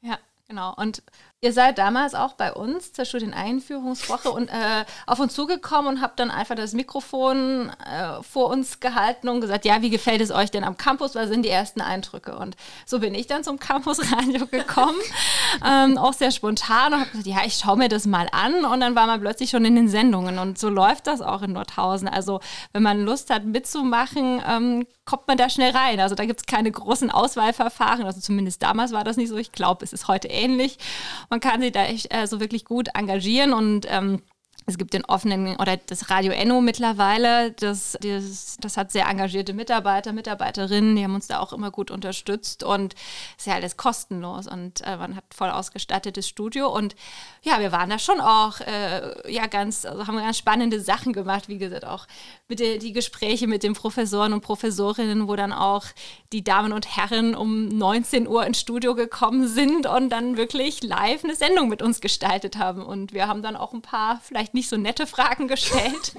Ja, 0.00 0.18
genau. 0.48 0.74
Und 0.76 1.02
Ihr 1.42 1.54
seid 1.54 1.78
damals 1.78 2.14
auch 2.14 2.34
bei 2.34 2.52
uns 2.52 2.92
zur 2.92 3.06
Studieneinführungswoche 3.06 4.30
und 4.30 4.48
äh, 4.48 4.84
auf 5.06 5.20
uns 5.20 5.32
zugekommen 5.32 5.94
und 5.94 6.02
habt 6.02 6.20
dann 6.20 6.30
einfach 6.30 6.54
das 6.54 6.74
Mikrofon 6.74 7.70
äh, 7.70 8.22
vor 8.22 8.50
uns 8.50 8.78
gehalten 8.78 9.26
und 9.30 9.40
gesagt, 9.40 9.64
ja, 9.64 9.80
wie 9.80 9.88
gefällt 9.88 10.20
es 10.20 10.30
euch 10.30 10.50
denn 10.50 10.64
am 10.64 10.76
Campus? 10.76 11.14
Was 11.14 11.30
sind 11.30 11.42
die 11.42 11.48
ersten 11.48 11.80
Eindrücke? 11.80 12.36
Und 12.36 12.56
so 12.84 12.98
bin 12.98 13.14
ich 13.14 13.26
dann 13.26 13.42
zum 13.42 13.58
Campusradio 13.58 14.46
gekommen, 14.50 14.98
ähm, 15.66 15.96
auch 15.96 16.12
sehr 16.12 16.30
spontan 16.30 16.92
und 16.92 17.00
habe 17.00 17.10
gesagt, 17.10 17.26
ja, 17.26 17.38
ich 17.46 17.54
schaue 17.54 17.78
mir 17.78 17.88
das 17.88 18.04
mal 18.04 18.28
an 18.32 18.66
und 18.66 18.80
dann 18.80 18.94
war 18.94 19.06
man 19.06 19.22
plötzlich 19.22 19.48
schon 19.48 19.64
in 19.64 19.76
den 19.76 19.88
Sendungen 19.88 20.38
und 20.38 20.58
so 20.58 20.68
läuft 20.68 21.06
das 21.06 21.22
auch 21.22 21.40
in 21.40 21.54
Nordhausen. 21.54 22.06
Also 22.06 22.40
wenn 22.74 22.82
man 22.82 23.02
Lust 23.02 23.30
hat 23.30 23.46
mitzumachen, 23.46 24.42
ähm, 24.46 24.86
kommt 25.06 25.26
man 25.26 25.38
da 25.38 25.48
schnell 25.48 25.72
rein. 25.72 26.00
Also 26.00 26.14
da 26.14 26.26
gibt 26.26 26.40
es 26.40 26.46
keine 26.46 26.70
großen 26.70 27.10
Auswahlverfahren, 27.10 28.04
also 28.04 28.20
zumindest 28.20 28.62
damals 28.62 28.92
war 28.92 29.04
das 29.04 29.16
nicht 29.16 29.30
so. 29.30 29.38
Ich 29.38 29.52
glaube, 29.52 29.86
es 29.86 29.94
ist 29.94 30.06
heute 30.06 30.28
ähnlich 30.28 30.76
man 31.30 31.40
kann 31.40 31.60
sich 31.60 31.72
da 31.72 31.84
echt 31.84 32.12
äh, 32.14 32.26
so 32.26 32.40
wirklich 32.40 32.64
gut 32.64 32.88
engagieren 32.94 33.52
und 33.52 33.86
ähm, 33.88 34.22
es 34.70 34.78
gibt 34.78 34.94
den 34.94 35.04
offenen 35.04 35.56
oder 35.56 35.76
das 35.76 36.10
Radio 36.10 36.32
Enno 36.32 36.60
mittlerweile, 36.60 37.52
das, 37.52 37.98
das, 38.00 38.56
das 38.60 38.76
hat 38.76 38.92
sehr 38.92 39.06
engagierte 39.06 39.52
Mitarbeiter, 39.52 40.12
Mitarbeiterinnen, 40.12 40.96
die 40.96 41.04
haben 41.04 41.14
uns 41.14 41.26
da 41.26 41.40
auch 41.40 41.52
immer 41.52 41.70
gut 41.70 41.90
unterstützt 41.90 42.62
und 42.62 42.94
ist 43.36 43.46
ja 43.46 43.54
alles 43.54 43.76
kostenlos 43.76 44.46
und 44.46 44.80
äh, 44.82 44.96
man 44.96 45.16
hat 45.16 45.24
voll 45.34 45.50
ausgestattetes 45.50 46.28
Studio. 46.28 46.68
Und 46.68 46.94
ja, 47.42 47.60
wir 47.60 47.72
waren 47.72 47.90
da 47.90 47.98
schon 47.98 48.20
auch 48.20 48.60
äh, 48.60 49.32
ja 49.32 49.46
ganz, 49.46 49.84
also 49.84 50.06
haben 50.06 50.16
ganz 50.16 50.38
spannende 50.38 50.80
Sachen 50.80 51.12
gemacht, 51.12 51.48
wie 51.48 51.58
gesagt, 51.58 51.84
auch 51.84 52.06
mit 52.48 52.60
der, 52.60 52.78
die 52.78 52.92
Gespräche 52.92 53.46
mit 53.46 53.62
den 53.62 53.74
Professoren 53.74 54.32
und 54.32 54.40
Professorinnen, 54.40 55.28
wo 55.28 55.36
dann 55.36 55.52
auch 55.52 55.84
die 56.32 56.44
Damen 56.44 56.72
und 56.72 56.96
Herren 56.96 57.34
um 57.34 57.68
19 57.68 58.28
Uhr 58.28 58.46
ins 58.46 58.60
Studio 58.60 58.94
gekommen 58.94 59.48
sind 59.48 59.86
und 59.86 60.10
dann 60.10 60.36
wirklich 60.36 60.82
live 60.82 61.24
eine 61.24 61.34
Sendung 61.34 61.68
mit 61.68 61.82
uns 61.82 62.00
gestaltet 62.00 62.56
haben. 62.56 62.82
Und 62.82 63.12
wir 63.12 63.26
haben 63.26 63.42
dann 63.42 63.56
auch 63.56 63.72
ein 63.72 63.82
paar 63.82 64.20
vielleicht 64.22 64.54
nicht 64.54 64.59
nicht 64.60 64.68
so 64.68 64.76
nette 64.76 65.06
Fragen 65.06 65.48
gestellt. 65.48 66.14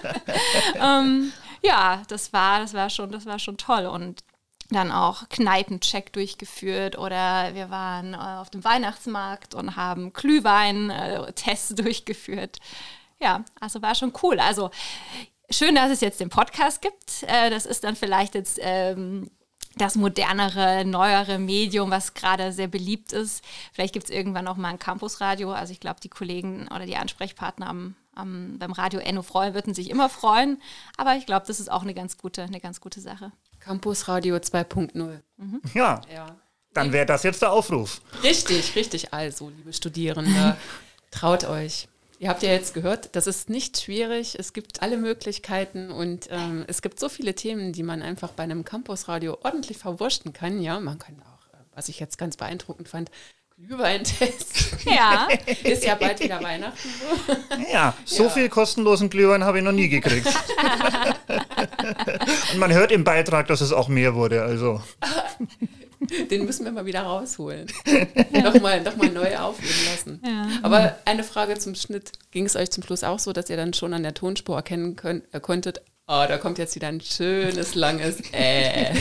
ähm, 0.80 1.30
ja, 1.62 2.02
das 2.08 2.32
war, 2.32 2.60
das 2.60 2.72
war 2.72 2.88
schon, 2.88 3.12
das 3.12 3.26
war 3.26 3.38
schon 3.38 3.58
toll. 3.58 3.84
Und 3.84 4.24
dann 4.70 4.90
auch 4.90 5.28
Kneipencheck 5.28 6.12
durchgeführt 6.12 6.96
oder 6.98 7.54
wir 7.54 7.68
waren 7.70 8.14
äh, 8.14 8.40
auf 8.40 8.48
dem 8.48 8.64
Weihnachtsmarkt 8.64 9.54
und 9.54 9.76
haben 9.76 10.14
Glühwein-Tests 10.14 11.74
durchgeführt. 11.74 12.58
Ja, 13.20 13.44
also 13.60 13.82
war 13.82 13.94
schon 13.94 14.14
cool. 14.22 14.40
Also 14.40 14.70
schön, 15.50 15.74
dass 15.74 15.90
es 15.90 16.00
jetzt 16.00 16.18
den 16.18 16.30
Podcast 16.30 16.80
gibt. 16.80 17.24
Äh, 17.24 17.50
das 17.50 17.66
ist 17.66 17.84
dann 17.84 17.94
vielleicht 17.94 18.34
jetzt 18.34 18.58
ähm, 18.62 19.30
das 19.76 19.94
modernere, 19.94 20.84
neuere 20.84 21.38
Medium, 21.38 21.90
was 21.90 22.14
gerade 22.14 22.52
sehr 22.52 22.66
beliebt 22.66 23.12
ist. 23.12 23.44
Vielleicht 23.72 23.92
gibt 23.92 24.06
es 24.06 24.10
irgendwann 24.10 24.48
auch 24.48 24.56
mal 24.56 24.70
ein 24.70 24.78
Campusradio. 24.78 25.52
Also 25.52 25.72
ich 25.72 25.80
glaube, 25.80 26.00
die 26.02 26.08
Kollegen 26.08 26.66
oder 26.68 26.86
die 26.86 26.96
Ansprechpartner 26.96 27.68
am, 27.68 27.94
am, 28.14 28.58
beim 28.58 28.72
Radio 28.72 29.00
Enno 29.00 29.22
freuen 29.22 29.54
würden 29.54 29.74
sich 29.74 29.90
immer 29.90 30.08
freuen. 30.08 30.60
Aber 30.96 31.16
ich 31.16 31.26
glaube, 31.26 31.46
das 31.46 31.60
ist 31.60 31.70
auch 31.70 31.82
eine 31.82 31.92
ganz 31.92 32.16
gute, 32.16 32.42
eine 32.42 32.60
ganz 32.60 32.80
gute 32.80 33.00
Sache. 33.00 33.32
Campusradio 33.60 34.36
2.0. 34.36 35.20
Mhm. 35.36 35.60
Ja. 35.74 36.00
ja. 36.12 36.36
Dann 36.72 36.92
wäre 36.92 37.06
das 37.06 37.22
jetzt 37.22 37.42
der 37.42 37.52
Aufruf. 37.52 38.00
Richtig, 38.22 38.76
richtig. 38.76 39.12
Also, 39.12 39.50
liebe 39.50 39.72
Studierende, 39.72 40.56
traut 41.10 41.44
euch. 41.44 41.88
Ihr 42.18 42.30
habt 42.30 42.42
ja 42.42 42.50
jetzt 42.50 42.72
gehört, 42.72 43.14
das 43.14 43.26
ist 43.26 43.50
nicht 43.50 43.78
schwierig. 43.78 44.38
Es 44.38 44.54
gibt 44.54 44.80
alle 44.80 44.96
Möglichkeiten 44.96 45.90
und 45.90 46.28
ähm, 46.30 46.64
es 46.66 46.80
gibt 46.80 46.98
so 46.98 47.10
viele 47.10 47.34
Themen, 47.34 47.74
die 47.74 47.82
man 47.82 48.00
einfach 48.00 48.32
bei 48.32 48.42
einem 48.42 48.64
Campusradio 48.64 49.38
ordentlich 49.42 49.76
verwurschten 49.76 50.32
kann. 50.32 50.62
Ja, 50.62 50.80
man 50.80 50.98
kann 50.98 51.20
auch, 51.20 51.46
äh, 51.52 51.58
was 51.74 51.90
ich 51.90 52.00
jetzt 52.00 52.16
ganz 52.16 52.38
beeindruckend 52.38 52.88
fand, 52.88 53.10
Glühweintest. 53.56 54.66
Ja. 54.86 55.26
ist 55.64 55.84
ja 55.84 55.96
bald 55.96 56.20
wieder 56.20 56.40
Weihnachten. 56.40 56.88
Ja, 57.72 57.94
so 58.04 58.24
ja. 58.24 58.28
viel 58.28 58.48
kostenlosen 58.48 59.10
Glühwein 59.10 59.42
habe 59.42 59.58
ich 59.58 59.64
noch 59.64 59.72
nie 59.72 59.88
gekriegt. 59.88 60.28
und 62.52 62.58
man 62.60 62.72
hört 62.72 62.92
im 62.92 63.02
Beitrag, 63.02 63.48
dass 63.48 63.60
es 63.60 63.72
auch 63.72 63.88
mehr 63.88 64.14
wurde. 64.14 64.42
Also. 64.42 64.80
Den 66.30 66.44
müssen 66.44 66.64
wir 66.64 66.70
mal 66.70 66.86
wieder 66.86 67.02
rausholen. 67.02 67.66
nochmal 68.30 68.82
noch 68.82 68.94
mal 68.94 69.10
neu 69.10 69.36
aufleben 69.36 69.84
lassen. 69.90 70.22
Ja. 70.24 70.46
Aber 70.62 70.96
eine 71.04 71.24
Frage 71.24 71.58
zum 71.58 71.74
Schnitt. 71.74 72.12
Ging 72.30 72.46
es 72.46 72.54
euch 72.54 72.70
zum 72.70 72.84
Schluss 72.84 73.02
auch 73.02 73.18
so, 73.18 73.32
dass 73.32 73.50
ihr 73.50 73.56
dann 73.56 73.74
schon 73.74 73.92
an 73.92 74.04
der 74.04 74.14
Tonspur 74.14 74.54
erkennen 74.54 74.94
könnt, 74.94 75.24
äh, 75.34 75.40
konntet, 75.40 75.80
oh, 76.06 76.24
da 76.28 76.38
kommt 76.38 76.58
jetzt 76.58 76.76
wieder 76.76 76.88
ein 76.88 77.00
schönes, 77.00 77.74
langes 77.74 78.20
Äh. 78.30 78.94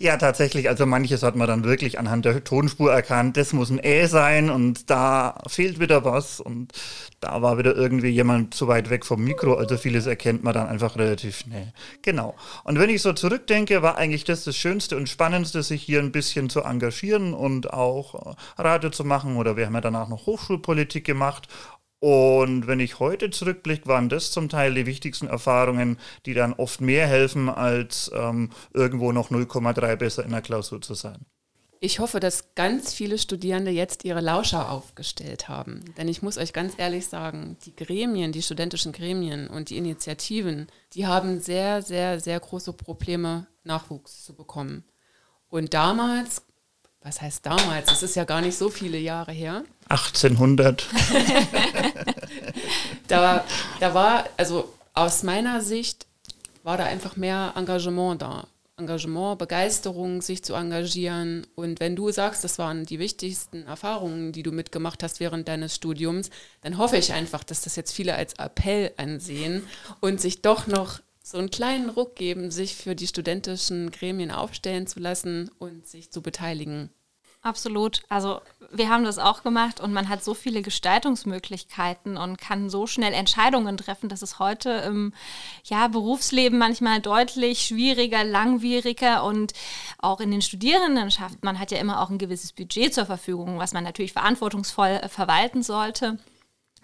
Ja, 0.00 0.16
tatsächlich. 0.16 0.68
Also 0.68 0.86
manches 0.86 1.24
hat 1.24 1.34
man 1.34 1.48
dann 1.48 1.64
wirklich 1.64 1.98
anhand 1.98 2.24
der 2.24 2.44
Tonspur 2.44 2.92
erkannt. 2.92 3.36
Das 3.36 3.52
muss 3.52 3.68
ein 3.68 3.82
Ä 3.82 4.06
sein 4.06 4.48
und 4.48 4.90
da 4.90 5.42
fehlt 5.48 5.80
wieder 5.80 6.04
was 6.04 6.38
und 6.38 6.72
da 7.18 7.42
war 7.42 7.58
wieder 7.58 7.74
irgendwie 7.74 8.08
jemand 8.08 8.54
zu 8.54 8.68
weit 8.68 8.90
weg 8.90 9.04
vom 9.04 9.24
Mikro. 9.24 9.54
Also 9.54 9.76
vieles 9.76 10.06
erkennt 10.06 10.44
man 10.44 10.54
dann 10.54 10.68
einfach 10.68 10.96
relativ 10.96 11.38
schnell. 11.38 11.72
Genau. 12.02 12.36
Und 12.62 12.78
wenn 12.78 12.90
ich 12.90 13.02
so 13.02 13.12
zurückdenke, 13.12 13.82
war 13.82 13.98
eigentlich 13.98 14.22
das 14.22 14.44
das 14.44 14.56
Schönste 14.56 14.96
und 14.96 15.08
Spannendste, 15.08 15.64
sich 15.64 15.82
hier 15.82 15.98
ein 15.98 16.12
bisschen 16.12 16.48
zu 16.48 16.62
engagieren 16.62 17.34
und 17.34 17.72
auch 17.72 18.36
äh, 18.36 18.62
Radio 18.62 18.90
zu 18.90 19.04
machen. 19.04 19.36
Oder 19.36 19.56
wir 19.56 19.66
haben 19.66 19.74
ja 19.74 19.80
danach 19.80 20.08
noch 20.08 20.26
Hochschulpolitik 20.26 21.04
gemacht 21.04 21.48
und 22.00 22.66
wenn 22.66 22.78
ich 22.78 23.00
heute 23.00 23.30
zurückblicke, 23.30 23.86
waren 23.86 24.08
das 24.08 24.30
zum 24.30 24.48
Teil 24.48 24.74
die 24.74 24.86
wichtigsten 24.86 25.26
Erfahrungen, 25.26 25.98
die 26.26 26.34
dann 26.34 26.52
oft 26.52 26.80
mehr 26.80 27.06
helfen, 27.06 27.48
als 27.48 28.10
ähm, 28.14 28.50
irgendwo 28.72 29.10
noch 29.12 29.30
0,3 29.30 29.96
besser 29.96 30.24
in 30.24 30.30
der 30.30 30.42
Klausur 30.42 30.80
zu 30.80 30.94
sein. 30.94 31.26
Ich 31.80 32.00
hoffe, 32.00 32.18
dass 32.18 32.54
ganz 32.56 32.92
viele 32.92 33.18
Studierende 33.18 33.70
jetzt 33.70 34.04
ihre 34.04 34.20
Lauscher 34.20 34.70
aufgestellt 34.70 35.48
haben. 35.48 35.84
Denn 35.96 36.08
ich 36.08 36.22
muss 36.22 36.36
euch 36.36 36.52
ganz 36.52 36.74
ehrlich 36.76 37.06
sagen, 37.06 37.56
die 37.64 37.74
Gremien, 37.74 38.32
die 38.32 38.42
studentischen 38.42 38.92
Gremien 38.92 39.46
und 39.46 39.70
die 39.70 39.76
Initiativen, 39.76 40.66
die 40.94 41.06
haben 41.06 41.40
sehr, 41.40 41.82
sehr, 41.82 42.18
sehr 42.18 42.40
große 42.40 42.72
Probleme, 42.72 43.46
Nachwuchs 43.62 44.24
zu 44.24 44.34
bekommen. 44.34 44.84
Und 45.48 45.72
damals, 45.72 46.42
was 47.00 47.20
heißt 47.20 47.46
damals? 47.46 47.86
Das 47.86 48.02
ist 48.02 48.16
ja 48.16 48.24
gar 48.24 48.40
nicht 48.40 48.58
so 48.58 48.70
viele 48.70 48.98
Jahre 48.98 49.32
her. 49.32 49.62
1800. 49.88 50.86
da, 53.08 53.44
da 53.80 53.94
war, 53.94 54.24
also 54.36 54.72
aus 54.94 55.22
meiner 55.22 55.60
Sicht, 55.60 56.06
war 56.62 56.76
da 56.76 56.84
einfach 56.84 57.16
mehr 57.16 57.54
Engagement 57.56 58.20
da. 58.20 58.46
Engagement, 58.78 59.38
Begeisterung, 59.38 60.22
sich 60.22 60.44
zu 60.44 60.54
engagieren. 60.54 61.46
Und 61.56 61.80
wenn 61.80 61.96
du 61.96 62.10
sagst, 62.10 62.44
das 62.44 62.58
waren 62.58 62.84
die 62.84 62.98
wichtigsten 62.98 63.66
Erfahrungen, 63.66 64.32
die 64.32 64.42
du 64.42 64.52
mitgemacht 64.52 65.02
hast 65.02 65.18
während 65.18 65.48
deines 65.48 65.74
Studiums, 65.74 66.30
dann 66.60 66.78
hoffe 66.78 66.96
ich 66.96 67.12
einfach, 67.12 67.42
dass 67.42 67.62
das 67.62 67.76
jetzt 67.76 67.92
viele 67.92 68.14
als 68.14 68.34
Appell 68.34 68.92
ansehen 68.96 69.64
und 70.00 70.20
sich 70.20 70.42
doch 70.42 70.66
noch 70.66 71.00
so 71.22 71.38
einen 71.38 71.50
kleinen 71.50 71.90
Ruck 71.90 72.16
geben, 72.16 72.50
sich 72.50 72.76
für 72.76 72.94
die 72.94 73.06
studentischen 73.06 73.90
Gremien 73.90 74.30
aufstellen 74.30 74.86
zu 74.86 75.00
lassen 75.00 75.50
und 75.58 75.86
sich 75.86 76.10
zu 76.10 76.22
beteiligen. 76.22 76.90
Absolut. 77.40 78.02
Also 78.08 78.40
wir 78.72 78.88
haben 78.88 79.04
das 79.04 79.18
auch 79.18 79.42
gemacht 79.42 79.80
und 79.80 79.92
man 79.92 80.08
hat 80.08 80.24
so 80.24 80.34
viele 80.34 80.60
Gestaltungsmöglichkeiten 80.60 82.16
und 82.16 82.36
kann 82.36 82.68
so 82.68 82.86
schnell 82.86 83.12
Entscheidungen 83.12 83.76
treffen, 83.76 84.08
dass 84.08 84.22
es 84.22 84.38
heute 84.38 84.70
im 84.70 85.14
ja, 85.64 85.86
Berufsleben 85.88 86.58
manchmal 86.58 87.00
deutlich 87.00 87.62
schwieriger, 87.62 88.24
langwieriger 88.24 89.24
und 89.24 89.52
auch 89.98 90.20
in 90.20 90.32
den 90.32 90.42
Studierenden 90.42 91.10
schafft. 91.10 91.44
Man 91.44 91.58
hat 91.58 91.70
ja 91.70 91.78
immer 91.78 92.02
auch 92.02 92.10
ein 92.10 92.18
gewisses 92.18 92.52
Budget 92.52 92.92
zur 92.92 93.06
Verfügung, 93.06 93.58
was 93.58 93.72
man 93.72 93.84
natürlich 93.84 94.12
verantwortungsvoll 94.12 95.00
äh, 95.02 95.08
verwalten 95.08 95.62
sollte. 95.62 96.18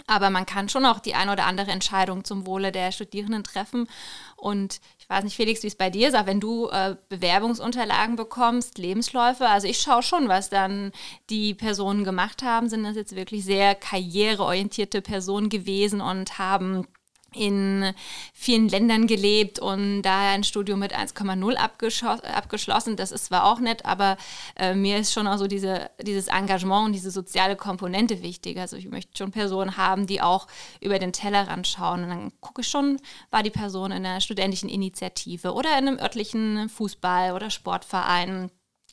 Aber 0.07 0.31
man 0.31 0.47
kann 0.47 0.69
schon 0.69 0.85
auch 0.85 0.99
die 0.99 1.15
ein 1.15 1.29
oder 1.31 1.47
andere 1.47 1.71
Entscheidung 1.71 2.25
zum 2.25 2.47
Wohle 2.47 2.73
der 2.73 2.93
Studierenden 2.93 3.45
treffen. 3.45 3.89
Und 4.37 4.81
ich 4.99 5.09
weiß 5.09 5.25
nicht, 5.25 5.37
Felix, 5.37 5.63
wie 5.63 5.69
es 5.69 5.77
bei 5.77 5.91
dir 5.91 6.09
ist, 6.09 6.15
aber 6.15 6.27
wenn 6.27 6.41
du 6.41 6.69
äh, 6.69 6.97
Bewerbungsunterlagen 7.09 8.17
bekommst, 8.17 8.79
Lebensläufe, 8.79 9.49
also 9.49 9.67
ich 9.67 9.81
schaue 9.81 10.03
schon, 10.03 10.29
was 10.29 10.51
dann 10.51 10.93
die 11.31 11.55
Personen 11.55 12.05
gemacht 12.05 12.43
haben. 12.43 12.69
Sind 12.69 12.85
das 12.85 12.97
jetzt 12.97 13.17
wirklich 13.17 13.45
sehr 13.45 13.75
karriereorientierte 13.75 15.01
Personen 15.01 15.49
gewesen 15.49 16.01
und 16.01 16.39
haben 16.39 16.87
in 17.35 17.93
vielen 18.33 18.69
Ländern 18.69 19.07
gelebt 19.07 19.59
und 19.59 20.03
da 20.03 20.33
ein 20.33 20.45
Studium 20.45 20.79
mit 20.81 20.95
1,0 20.95 21.55
abgeschlossen. 21.55 22.97
Das 22.97 23.13
ist 23.13 23.27
zwar 23.27 23.45
auch 23.45 23.61
nett, 23.61 23.85
aber 23.85 24.17
äh, 24.57 24.75
mir 24.75 24.99
ist 24.99 25.13
schon 25.13 25.27
auch 25.27 25.39
so 25.39 25.47
diese, 25.47 25.91
dieses 26.03 26.29
Engagement 26.29 26.87
und 26.87 26.93
diese 26.93 27.11
soziale 27.11 27.57
Komponente 27.57 28.23
wichtig. 28.23 28.59
Also 28.59 28.77
ich 28.77 28.89
möchte 28.89 29.17
schon 29.17 29.31
Personen 29.31 29.77
haben, 29.77 30.07
die 30.07 30.21
auch 30.21 30.47
über 30.81 30.99
den 30.99 31.13
Tellerrand 31.13 31.67
schauen. 31.67 32.05
Und 32.05 32.09
dann 32.11 32.33
gucke 32.41 32.63
ich 32.63 32.69
schon, 32.69 33.01
war 33.31 33.43
die 33.43 33.51
Person 33.51 33.91
in 33.93 34.05
einer 34.05 34.21
studentischen 34.21 34.69
Initiative 34.69 35.53
oder 35.53 35.71
in 35.79 35.89
einem 35.89 35.99
örtlichen 35.99 36.69
Fußball- 36.69 37.35
oder 37.35 37.51
Sportverein. 37.51 38.51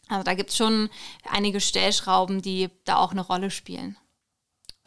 Also 0.07 0.23
da 0.23 0.33
gibt 0.33 0.49
es 0.49 0.57
schon 0.57 0.89
einige 1.29 1.61
Stellschrauben, 1.61 2.41
die 2.41 2.69
da 2.83 2.97
auch 2.97 3.11
eine 3.11 3.21
Rolle 3.21 3.49
spielen. 3.49 3.97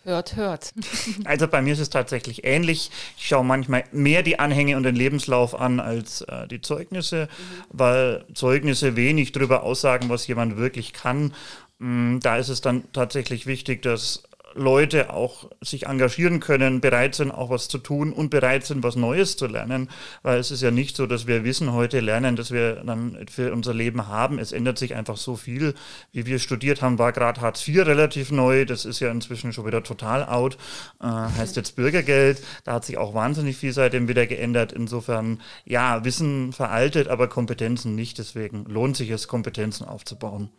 Hört, 0.04 0.36
hört. 0.36 0.72
Also 1.24 1.48
bei 1.48 1.62
mir 1.62 1.72
ist 1.72 1.80
es 1.80 1.90
tatsächlich 1.90 2.44
ähnlich. 2.44 2.90
Ich 3.16 3.26
schaue 3.26 3.44
manchmal 3.44 3.84
mehr 3.92 4.22
die 4.22 4.38
Anhänge 4.38 4.76
und 4.76 4.82
den 4.82 4.94
Lebenslauf 4.94 5.58
an 5.58 5.80
als 5.80 6.20
äh, 6.22 6.46
die 6.46 6.60
Zeugnisse, 6.60 7.26
mhm. 7.26 7.64
weil 7.70 8.24
Zeugnisse 8.34 8.96
wenig 8.96 9.32
darüber 9.32 9.62
aussagen, 9.62 10.10
was 10.10 10.26
jemand 10.26 10.56
wirklich 10.56 10.92
kann. 10.92 11.32
Mm, 11.78 12.18
da 12.20 12.36
ist 12.36 12.50
es 12.50 12.60
dann 12.60 12.84
tatsächlich 12.92 13.46
wichtig, 13.46 13.82
dass 13.82 14.24
Leute 14.54 15.12
auch 15.12 15.50
sich 15.60 15.86
engagieren 15.86 16.40
können, 16.40 16.80
bereit 16.80 17.14
sind, 17.14 17.30
auch 17.30 17.50
was 17.50 17.68
zu 17.68 17.78
tun 17.78 18.12
und 18.12 18.30
bereit 18.30 18.64
sind, 18.64 18.82
was 18.82 18.96
Neues 18.96 19.36
zu 19.36 19.46
lernen. 19.46 19.90
Weil 20.22 20.38
es 20.38 20.50
ist 20.50 20.62
ja 20.62 20.70
nicht 20.70 20.96
so, 20.96 21.06
dass 21.06 21.26
wir 21.26 21.44
Wissen 21.44 21.72
heute 21.72 22.00
lernen, 22.00 22.36
dass 22.36 22.50
wir 22.50 22.76
dann 22.84 23.26
für 23.30 23.52
unser 23.52 23.74
Leben 23.74 24.08
haben. 24.08 24.38
Es 24.38 24.52
ändert 24.52 24.78
sich 24.78 24.94
einfach 24.94 25.16
so 25.16 25.36
viel. 25.36 25.74
Wie 26.12 26.26
wir 26.26 26.38
studiert 26.38 26.82
haben, 26.82 26.98
war 26.98 27.12
gerade 27.12 27.40
Hartz 27.40 27.66
IV 27.66 27.86
relativ 27.86 28.30
neu. 28.30 28.64
Das 28.64 28.84
ist 28.84 29.00
ja 29.00 29.10
inzwischen 29.10 29.52
schon 29.52 29.66
wieder 29.66 29.82
total 29.82 30.24
out. 30.24 30.56
Äh, 31.00 31.06
heißt 31.06 31.56
jetzt 31.56 31.76
Bürgergeld. 31.76 32.42
Da 32.64 32.74
hat 32.74 32.84
sich 32.84 32.98
auch 32.98 33.14
wahnsinnig 33.14 33.56
viel 33.56 33.72
seitdem 33.72 34.08
wieder 34.08 34.26
geändert. 34.26 34.72
Insofern, 34.72 35.40
ja, 35.64 36.04
Wissen 36.04 36.52
veraltet, 36.52 37.08
aber 37.08 37.28
Kompetenzen 37.28 37.94
nicht. 37.94 38.18
Deswegen 38.18 38.64
lohnt 38.66 38.96
sich 38.96 39.10
es, 39.10 39.28
Kompetenzen 39.28 39.84
aufzubauen. 39.86 40.50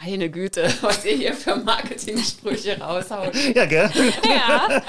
Meine 0.00 0.30
Güte, 0.30 0.72
was 0.80 1.04
ihr 1.04 1.16
hier 1.16 1.34
für 1.34 1.56
Marketing-Sprüche 1.56 2.78
raushaut. 2.80 3.34
Ja, 3.54 3.66
gell? 3.66 3.90
Ja. 4.24 4.80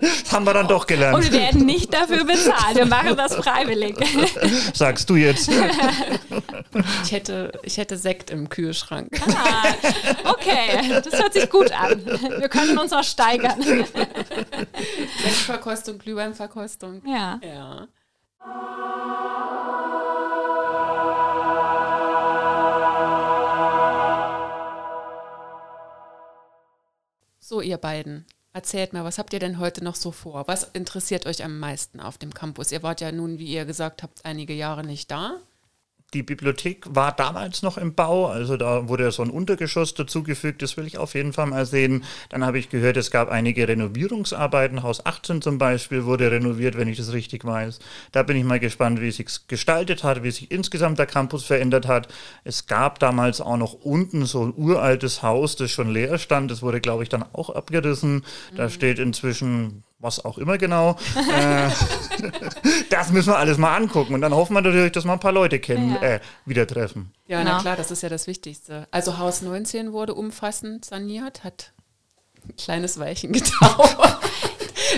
Das 0.00 0.32
haben 0.32 0.46
wir 0.46 0.54
dann 0.54 0.68
doch 0.68 0.86
gelernt. 0.86 1.16
Und 1.16 1.24
wir 1.24 1.38
werden 1.38 1.66
nicht 1.66 1.92
dafür 1.92 2.24
bezahlt. 2.24 2.76
Wir 2.76 2.86
machen 2.86 3.16
das 3.16 3.34
freiwillig. 3.34 3.96
Sagst 4.74 5.10
du 5.10 5.16
jetzt. 5.16 5.50
Ich 7.04 7.12
hätte, 7.12 7.52
ich 7.62 7.76
hätte 7.76 7.98
Sekt 7.98 8.30
im 8.30 8.48
Kühlschrank. 8.48 9.20
Ah, 9.28 10.30
okay, 10.30 11.00
das 11.02 11.12
hört 11.20 11.34
sich 11.34 11.50
gut 11.50 11.70
an. 11.72 12.04
Wir 12.38 12.48
können 12.48 12.78
uns 12.78 12.92
auch 12.92 13.04
steigern. 13.04 13.62
Sektverkostung, 15.22 15.98
Glühweinverkostung. 15.98 17.02
Ja. 17.06 17.38
Ja. 17.42 17.88
So, 27.46 27.60
ihr 27.60 27.76
beiden, 27.76 28.24
erzählt 28.54 28.94
mal, 28.94 29.04
was 29.04 29.18
habt 29.18 29.34
ihr 29.34 29.38
denn 29.38 29.58
heute 29.58 29.84
noch 29.84 29.96
so 29.96 30.12
vor? 30.12 30.48
Was 30.48 30.64
interessiert 30.72 31.26
euch 31.26 31.44
am 31.44 31.58
meisten 31.58 32.00
auf 32.00 32.16
dem 32.16 32.32
Campus? 32.32 32.72
Ihr 32.72 32.82
wart 32.82 33.02
ja 33.02 33.12
nun, 33.12 33.38
wie 33.38 33.44
ihr 33.44 33.66
gesagt 33.66 34.02
habt, 34.02 34.24
einige 34.24 34.54
Jahre 34.54 34.82
nicht 34.82 35.10
da. 35.10 35.42
Die 36.14 36.22
Bibliothek 36.22 36.86
war 36.88 37.10
damals 37.10 37.62
noch 37.62 37.76
im 37.76 37.94
Bau, 37.94 38.28
also 38.28 38.56
da 38.56 38.88
wurde 38.88 39.10
so 39.10 39.22
ein 39.22 39.30
Untergeschoss 39.30 39.94
dazugefügt, 39.94 40.62
das 40.62 40.76
will 40.76 40.86
ich 40.86 40.96
auf 40.96 41.14
jeden 41.14 41.32
Fall 41.32 41.46
mal 41.46 41.66
sehen. 41.66 42.04
Dann 42.28 42.46
habe 42.46 42.60
ich 42.60 42.68
gehört, 42.68 42.96
es 42.96 43.10
gab 43.10 43.28
einige 43.28 43.66
Renovierungsarbeiten, 43.66 44.84
Haus 44.84 45.04
18 45.04 45.42
zum 45.42 45.58
Beispiel 45.58 46.04
wurde 46.04 46.30
renoviert, 46.30 46.78
wenn 46.78 46.86
ich 46.86 46.98
das 46.98 47.12
richtig 47.12 47.44
weiß. 47.44 47.80
Da 48.12 48.22
bin 48.22 48.36
ich 48.36 48.44
mal 48.44 48.60
gespannt, 48.60 49.00
wie 49.00 49.08
es 49.08 49.16
sich 49.16 49.26
gestaltet 49.48 50.04
hat, 50.04 50.22
wie 50.22 50.30
sich 50.30 50.52
insgesamt 50.52 51.00
der 51.00 51.06
Campus 51.06 51.44
verändert 51.44 51.88
hat. 51.88 52.06
Es 52.44 52.66
gab 52.66 53.00
damals 53.00 53.40
auch 53.40 53.56
noch 53.56 53.72
unten 53.72 54.24
so 54.24 54.44
ein 54.46 54.54
uraltes 54.56 55.24
Haus, 55.24 55.56
das 55.56 55.72
schon 55.72 55.90
leer 55.90 56.18
stand, 56.18 56.48
das 56.48 56.62
wurde, 56.62 56.80
glaube 56.80 57.02
ich, 57.02 57.08
dann 57.08 57.24
auch 57.32 57.50
abgerissen. 57.50 58.24
Da 58.56 58.66
mhm. 58.66 58.70
steht 58.70 59.00
inzwischen 59.00 59.82
was 60.04 60.24
auch 60.24 60.38
immer 60.38 60.58
genau. 60.58 60.96
äh, 61.16 61.68
das 62.90 63.10
müssen 63.10 63.30
wir 63.30 63.38
alles 63.38 63.58
mal 63.58 63.74
angucken. 63.74 64.14
Und 64.14 64.20
dann 64.20 64.34
hoffen 64.34 64.54
wir 64.54 64.60
natürlich, 64.60 64.92
dass 64.92 65.04
wir 65.04 65.12
ein 65.12 65.20
paar 65.20 65.32
Leute 65.32 65.58
kennen, 65.58 65.96
ja. 66.00 66.02
äh, 66.02 66.20
wieder 66.44 66.66
treffen. 66.66 67.12
Ja, 67.26 67.42
na 67.42 67.60
klar, 67.60 67.76
das 67.76 67.90
ist 67.90 68.02
ja 68.02 68.08
das 68.08 68.26
Wichtigste. 68.26 68.86
Also 68.90 69.18
Haus 69.18 69.42
19 69.42 69.92
wurde 69.92 70.14
umfassend 70.14 70.84
saniert, 70.84 71.42
hat 71.42 71.72
ein 72.46 72.54
kleines 72.56 73.00
Weichen 73.00 73.32
gedauert. 73.32 74.18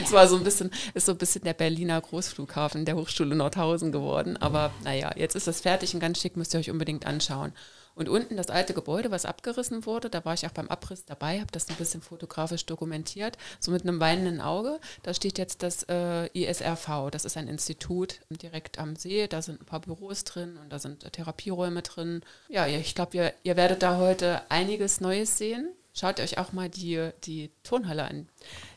Es 0.03 0.13
war 0.13 0.29
so 0.29 0.37
ein 0.37 0.45
bisschen, 0.45 0.71
ist 0.95 1.07
so 1.07 1.13
ein 1.13 1.19
bisschen 1.19 1.45
der 1.45 1.55
Berliner 1.55 2.01
Großflughafen 2.01 2.85
der 2.85 2.97
Hochschule 2.97 3.35
Nordhausen 3.35 3.93
geworden. 3.93 4.37
Aber 4.37 4.73
naja, 4.85 5.13
jetzt 5.17 5.37
ist 5.37 5.47
das 5.47 5.61
fertig 5.61 5.95
und 5.95 6.01
ganz 6.01 6.21
schick, 6.21 6.37
müsst 6.37 6.53
ihr 6.55 6.61
euch 6.61 6.71
unbedingt 6.71 7.07
anschauen. 7.07 7.53
Und 7.97 8.11
unten 8.11 8.37
das 8.37 8.51
alte 8.51 8.75
Gebäude, 8.75 9.11
was 9.11 9.25
abgerissen 9.25 9.87
wurde, 9.87 10.11
da 10.11 10.23
war 10.27 10.35
ich 10.35 10.47
auch 10.47 10.51
beim 10.51 10.69
Abriss 10.69 11.07
dabei, 11.07 11.41
habe 11.41 11.51
das 11.51 11.71
ein 11.71 11.77
bisschen 11.77 12.03
fotografisch 12.03 12.67
dokumentiert, 12.67 13.39
so 13.59 13.71
mit 13.73 13.83
einem 13.83 14.01
weinenden 14.01 14.43
Auge. 14.43 14.79
Da 15.03 15.15
steht 15.15 15.39
jetzt 15.39 15.63
das 15.63 15.85
äh, 15.89 16.27
ISRV, 16.39 17.11
das 17.11 17.25
ist 17.25 17.39
ein 17.39 17.49
Institut 17.49 18.21
direkt 18.29 18.79
am 18.79 18.97
See, 18.97 19.27
da 19.27 19.41
sind 19.41 19.63
ein 19.63 19.65
paar 19.65 19.81
Büros 19.81 20.25
drin 20.25 20.59
und 20.59 20.71
da 20.71 20.79
sind 20.79 21.11
Therapieräume 21.11 21.81
drin. 21.81 22.21
Ja, 22.51 22.67
ich 22.67 22.95
glaube, 22.95 23.17
ihr, 23.17 23.33
ihr 23.45 23.57
werdet 23.57 23.83
da 23.83 23.97
heute 23.97 24.43
einiges 24.51 25.01
Neues 25.01 25.39
sehen. 25.39 25.71
Schaut 25.95 26.21
euch 26.21 26.37
auch 26.37 26.53
mal 26.53 26.69
die, 26.69 27.09
die 27.25 27.51
Turnhalle 27.63 28.05
an. 28.05 28.29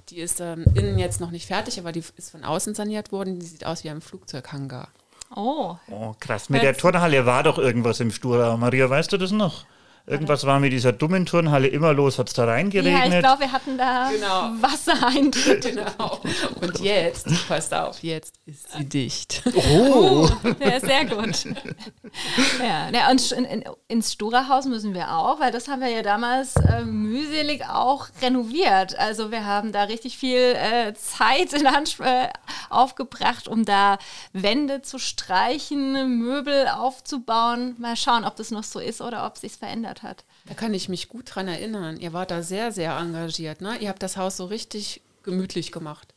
Die 0.08 0.20
ist 0.20 0.40
ähm, 0.40 0.64
innen 0.76 0.98
jetzt 0.98 1.20
noch 1.20 1.32
nicht 1.32 1.48
fertig, 1.48 1.78
aber 1.78 1.92
die 1.92 2.04
ist 2.16 2.32
von 2.32 2.46
außen 2.46 2.74
saniert 2.74 3.12
worden. 3.12 3.38
Die 3.38 3.46
sieht 3.46 3.66
aus 3.66 3.84
wie 3.84 3.90
ein 3.90 4.00
Flugzeughangar. 4.00 4.88
Oh. 5.36 5.76
Oh, 5.90 6.16
krass. 6.20 6.50
Mit 6.50 6.64
der 6.64 6.76
Turnhalle 6.76 7.26
war 7.26 7.44
doch 7.44 7.58
irgendwas 7.58 8.00
im 8.00 8.12
Stura. 8.12 8.58
Maria, 8.58 8.90
weißt 8.90 9.12
du 9.12 9.18
das 9.18 9.32
noch? 9.32 9.66
Irgendwas 10.10 10.44
war 10.48 10.60
mit 10.60 10.74
dieser 10.74 10.92
dummen 10.92 11.28
Turnhalle 11.28 11.68
immer 11.68 11.94
los, 11.94 12.18
hat 12.18 12.30
es 12.30 12.34
da 12.34 12.46
reingeregnet. 12.46 13.12
Ja, 13.12 13.14
ich 13.14 13.20
glaube, 13.20 13.42
wir 13.42 13.52
hatten 13.52 13.78
da 13.78 14.10
genau. 14.12 14.52
Wassereintritt. 14.60 15.66
Genau. 15.70 16.20
Und 16.62 16.80
jetzt, 16.80 17.28
passt 17.48 17.72
auf, 17.74 18.02
jetzt 18.02 18.34
ist 18.48 18.72
sie 18.72 18.86
dicht. 18.86 19.44
Oh, 19.72 20.28
ja, 20.60 20.80
sehr 20.80 21.06
gut. 21.06 21.46
Ja, 22.60 22.90
ja 22.92 23.12
und 23.12 23.32
in, 23.32 23.46
in, 23.46 23.64
ins 23.88 24.14
Stura-Haus 24.14 24.66
müssen 24.66 24.96
wir 24.96 25.16
auch, 25.16 25.40
weil 25.40 25.52
das 25.52 25.68
haben 25.68 25.82
wir 25.82 25.90
ja 25.90 26.02
damals 26.02 26.56
äh, 26.56 26.84
mühselig 26.86 27.66
auch 27.68 28.08
renoviert. 28.22 28.98
Also 28.98 29.30
wir 29.30 29.46
haben 29.46 29.72
da 29.72 29.84
richtig 29.84 30.18
viel 30.18 30.56
äh, 30.56 30.94
Zeit 30.96 31.54
in 31.54 31.68
Anspruch 31.68 32.06
äh, 32.06 32.30
aufgebracht, 32.72 33.48
um 33.48 33.64
da 33.64 34.00
Wände 34.34 34.82
zu 34.82 34.98
streichen, 34.98 36.18
Möbel 36.18 36.68
aufzubauen. 36.68 37.76
Mal 37.78 37.96
schauen, 37.96 38.26
ob 38.26 38.36
das 38.38 38.50
noch 38.50 38.64
so 38.64 38.80
ist 38.80 39.02
oder 39.02 39.28
ob 39.28 39.36
es 39.36 39.42
sich 39.42 39.54
verändert 39.54 39.99
hat. 40.04 40.26
Da 40.48 40.54
kann 40.54 40.74
ich 40.74 40.90
mich 40.90 41.08
gut 41.10 41.34
dran 41.34 41.48
erinnern. 41.48 41.98
Ihr 41.98 42.14
wart 42.14 42.32
da 42.32 42.42
sehr, 42.42 42.72
sehr 42.72 42.98
engagiert. 42.98 43.62
Ne? 43.62 43.78
Ihr 43.80 43.90
habt 43.90 44.04
das 44.04 44.18
Haus 44.18 44.38
so 44.38 44.46
richtig 44.46 45.02
gemütlich 45.24 45.72
gemacht. 45.72 46.14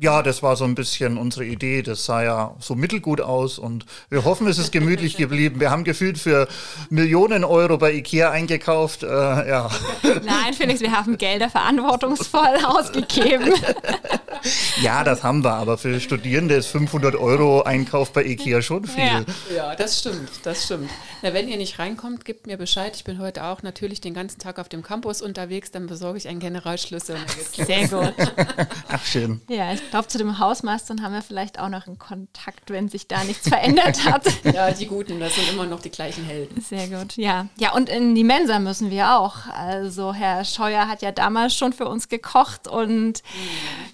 Ja, 0.00 0.22
das 0.22 0.42
war 0.42 0.56
so 0.56 0.64
ein 0.64 0.74
bisschen 0.74 1.18
unsere 1.18 1.44
Idee. 1.44 1.82
Das 1.82 2.06
sah 2.06 2.22
ja 2.22 2.56
so 2.60 2.74
mittelgut 2.74 3.20
aus 3.20 3.58
und 3.58 3.84
wir 4.08 4.24
hoffen, 4.24 4.46
es 4.46 4.56
ist 4.56 4.72
gemütlich 4.72 5.18
geblieben. 5.18 5.60
Wir 5.60 5.70
haben 5.70 5.84
gefühlt 5.84 6.16
für 6.16 6.48
Millionen 6.88 7.44
Euro 7.44 7.76
bei 7.76 7.92
Ikea 7.92 8.30
eingekauft. 8.30 9.02
Äh, 9.02 9.06
ja. 9.06 9.70
Nein, 10.02 10.54
Felix, 10.54 10.80
wir 10.80 10.92
haben 10.92 11.18
Gelder 11.18 11.50
verantwortungsvoll 11.50 12.58
ausgegeben. 12.64 13.52
Ja, 14.80 15.04
das 15.04 15.22
haben 15.22 15.44
wir, 15.44 15.52
aber 15.52 15.78
für 15.78 16.00
Studierende 16.00 16.54
ist 16.54 16.66
500 16.68 17.14
Euro 17.14 17.62
Einkauf 17.62 18.12
bei 18.12 18.24
Ikea 18.24 18.62
schon 18.62 18.84
viel. 18.84 19.04
Ja. 19.04 19.24
Ja, 19.54 19.74
das 19.76 20.00
stimmt, 20.00 20.30
das 20.44 20.64
stimmt. 20.64 20.90
Na, 21.22 21.34
wenn 21.34 21.48
ihr 21.48 21.56
nicht 21.56 21.78
reinkommt, 21.78 22.24
gebt 22.24 22.46
mir 22.46 22.56
Bescheid. 22.56 22.96
Ich 22.96 23.04
bin 23.04 23.18
heute 23.18 23.44
auch 23.44 23.62
natürlich 23.62 24.00
den 24.00 24.14
ganzen 24.14 24.40
Tag 24.40 24.58
auf 24.58 24.68
dem 24.68 24.82
Campus 24.82 25.22
unterwegs. 25.22 25.70
Dann 25.70 25.86
besorge 25.86 26.18
ich 26.18 26.28
einen 26.28 26.40
Generalschlüssel. 26.40 27.16
Sehr 27.52 27.88
gut. 27.88 28.14
Ach, 28.88 29.04
schön. 29.04 29.40
Ja, 29.48 29.72
ich 29.72 29.90
glaube, 29.90 30.08
zu 30.08 30.18
dem 30.18 30.38
Hausmeistern 30.38 31.02
haben 31.02 31.12
wir 31.12 31.22
vielleicht 31.22 31.58
auch 31.58 31.68
noch 31.68 31.86
einen 31.86 31.98
Kontakt, 31.98 32.70
wenn 32.70 32.88
sich 32.88 33.08
da 33.08 33.22
nichts 33.24 33.48
verändert 33.48 34.04
hat. 34.04 34.22
Ja, 34.52 34.70
die 34.70 34.86
Guten, 34.86 35.20
das 35.20 35.34
sind 35.34 35.50
immer 35.52 35.66
noch 35.66 35.80
die 35.80 35.90
gleichen 35.90 36.24
Helden. 36.24 36.60
Sehr 36.60 36.88
gut, 36.88 37.16
ja. 37.16 37.46
Ja, 37.58 37.72
und 37.72 37.88
in 37.88 38.14
die 38.14 38.24
Mensa 38.24 38.58
müssen 38.58 38.90
wir 38.90 39.18
auch. 39.18 39.46
Also 39.46 40.12
Herr 40.12 40.44
Scheuer 40.44 40.88
hat 40.88 41.00
ja 41.00 41.12
damals 41.12 41.54
schon 41.54 41.72
für 41.72 41.86
uns 41.86 42.08
gekocht 42.08 42.66
und 42.68 43.22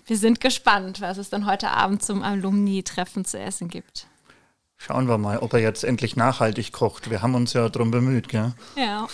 wir 0.07 0.17
sind 0.17 0.38
gespannt, 0.41 1.01
was 1.01 1.19
es 1.19 1.31
dann 1.31 1.47
heute 1.47 1.71
Abend 1.71 2.03
zum 2.03 2.23
Alumni-Treffen 2.23 3.25
zu 3.25 3.39
essen 3.39 3.69
gibt. 3.69 4.07
Schauen 4.81 5.09
wir 5.09 5.19
mal, 5.19 5.39
ob 5.39 5.53
er 5.55 5.59
jetzt 5.59 5.83
endlich 5.83 6.15
nachhaltig 6.15 6.73
kocht. 6.73 7.11
Wir 7.11 7.21
haben 7.21 7.35
uns 7.35 7.53
ja 7.53 7.69
darum 7.69 7.91
bemüht, 7.91 8.29
gell? 8.29 8.53
Ja, 8.77 9.09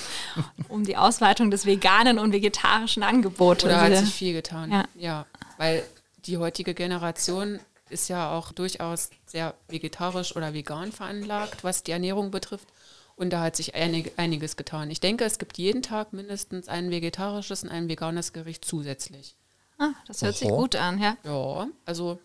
um 0.69 0.85
die 0.85 0.99
Ausweitung 0.99 1.51
des 1.51 1.65
veganen 1.65 2.19
und 2.19 2.33
vegetarischen 2.33 3.03
Angebotes. 3.03 3.65
Oder 3.65 3.81
hat 3.81 3.97
sich 3.97 4.13
viel 4.13 4.35
getan. 4.35 4.71
Ja. 4.71 4.85
ja, 4.95 5.27
weil 5.57 5.83
die 6.27 6.37
heutige 6.37 6.75
Generation 6.75 7.61
ist 7.89 8.09
ja 8.09 8.31
auch 8.31 8.53
durchaus 8.53 9.09
sehr 9.25 9.55
vegetarisch 9.69 10.37
oder 10.37 10.53
vegan 10.53 10.93
veranlagt, 10.93 11.65
was 11.65 11.83
die 11.83 11.93
Ernährung 11.93 12.31
betrifft. 12.31 12.69
Und 13.17 13.31
da 13.31 13.43
hat 13.43 13.57
sich 13.57 13.75
einig, 13.75 14.13
einiges 14.17 14.57
getan. 14.57 14.91
Ich 14.91 15.01
denke, 15.01 15.25
es 15.25 15.39
gibt 15.39 15.57
jeden 15.57 15.83
Tag 15.83 16.13
mindestens 16.13 16.69
ein 16.69 16.91
vegetarisches 16.91 17.63
und 17.63 17.71
ein 17.71 17.89
veganes 17.89 18.33
Gericht 18.33 18.65
zusätzlich. 18.65 19.37
Ah, 19.79 19.91
das 20.07 20.23
hört 20.23 20.37
sich 20.37 20.49
Oho. 20.51 20.63
gut 20.63 20.77
an, 20.77 21.01
ja. 21.01 21.17
Ja, 21.25 21.69
also 21.85 22.19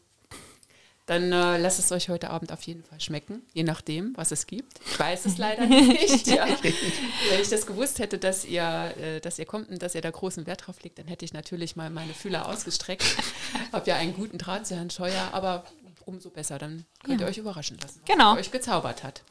dann 1.05 1.31
äh, 1.31 1.57
lasst 1.57 1.79
es 1.79 1.91
euch 1.91 2.09
heute 2.09 2.29
Abend 2.29 2.51
auf 2.51 2.61
jeden 2.63 2.83
Fall 2.83 3.01
schmecken, 3.01 3.41
je 3.53 3.63
nachdem, 3.63 4.15
was 4.15 4.31
es 4.31 4.45
gibt. 4.45 4.79
Ich 4.85 4.99
weiß 4.99 5.25
es 5.25 5.39
leider 5.39 5.65
nicht. 5.67 6.27
Ja. 6.27 6.45
Wenn 6.61 7.41
ich 7.41 7.49
das 7.49 7.65
gewusst 7.65 7.97
hätte, 7.97 8.19
dass 8.19 8.45
ihr, 8.45 8.93
äh, 8.97 9.19
dass 9.19 9.39
ihr 9.39 9.45
kommt 9.45 9.69
und 9.69 9.81
dass 9.81 9.95
ihr 9.95 10.01
da 10.01 10.11
großen 10.11 10.45
Wert 10.45 10.67
drauf 10.67 10.83
legt, 10.83 10.99
dann 10.99 11.07
hätte 11.07 11.25
ich 11.25 11.33
natürlich 11.33 11.75
mal 11.75 11.89
meine 11.89 12.13
Fühler 12.13 12.47
ausgestreckt. 12.47 13.03
Hab 13.71 13.87
ja 13.87 13.95
einen 13.95 14.13
guten 14.13 14.37
Draht 14.37 14.67
zu 14.67 14.75
Herrn 14.75 14.91
Scheuer, 14.91 15.29
aber 15.31 15.63
umso 16.05 16.29
besser, 16.29 16.59
dann 16.59 16.85
könnt 17.03 17.21
Ja. 17.21 17.25
ihr 17.25 17.31
euch 17.31 17.37
überraschen 17.39 17.77
lassen, 17.81 18.01
was 18.05 18.07
Genau. 18.15 18.33
er 18.35 18.39
euch 18.39 18.51
gezaubert 18.51 19.03
hat. 19.03 19.23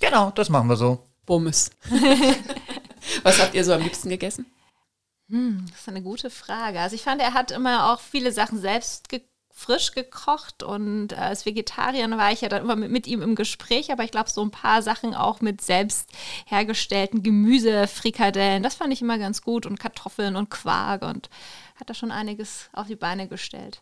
Genau, 0.00 0.30
das 0.30 0.48
machen 0.48 0.68
wir 0.68 0.76
so. 0.76 1.04
Bummes. 1.26 1.70
was 3.22 3.40
habt 3.40 3.54
ihr 3.54 3.64
so 3.64 3.72
am 3.74 3.82
liebsten 3.82 4.08
gegessen? 4.08 4.46
Das 5.28 5.80
ist 5.80 5.88
eine 5.88 6.02
gute 6.02 6.30
Frage. 6.30 6.80
Also 6.80 6.94
ich 6.96 7.02
fand, 7.02 7.20
er 7.20 7.34
hat 7.34 7.50
immer 7.50 7.92
auch 7.92 8.00
viele 8.00 8.32
Sachen 8.32 8.60
selbst 8.60 9.08
ge 9.08 9.22
frisch 9.56 9.92
gekocht 9.92 10.64
und 10.64 11.12
äh, 11.12 11.16
als 11.16 11.46
Vegetarier 11.46 12.10
war 12.10 12.32
ich 12.32 12.40
ja 12.40 12.48
dann 12.48 12.62
immer 12.62 12.74
mit, 12.74 12.90
mit 12.90 13.06
ihm 13.06 13.22
im 13.22 13.36
Gespräch, 13.36 13.92
aber 13.92 14.02
ich 14.02 14.10
glaube, 14.10 14.28
so 14.28 14.42
ein 14.42 14.50
paar 14.50 14.82
Sachen 14.82 15.14
auch 15.14 15.40
mit 15.40 15.60
selbst 15.60 16.10
hergestellten 16.46 17.22
Gemüse, 17.22 17.86
Frikadellen, 17.86 18.64
das 18.64 18.74
fand 18.74 18.92
ich 18.92 19.00
immer 19.00 19.16
ganz 19.16 19.42
gut 19.42 19.64
und 19.64 19.78
Kartoffeln 19.78 20.34
und 20.34 20.50
Quark 20.50 21.02
und 21.02 21.30
hat 21.78 21.88
da 21.88 21.94
schon 21.94 22.10
einiges 22.10 22.68
auf 22.72 22.88
die 22.88 22.96
Beine 22.96 23.28
gestellt. 23.28 23.80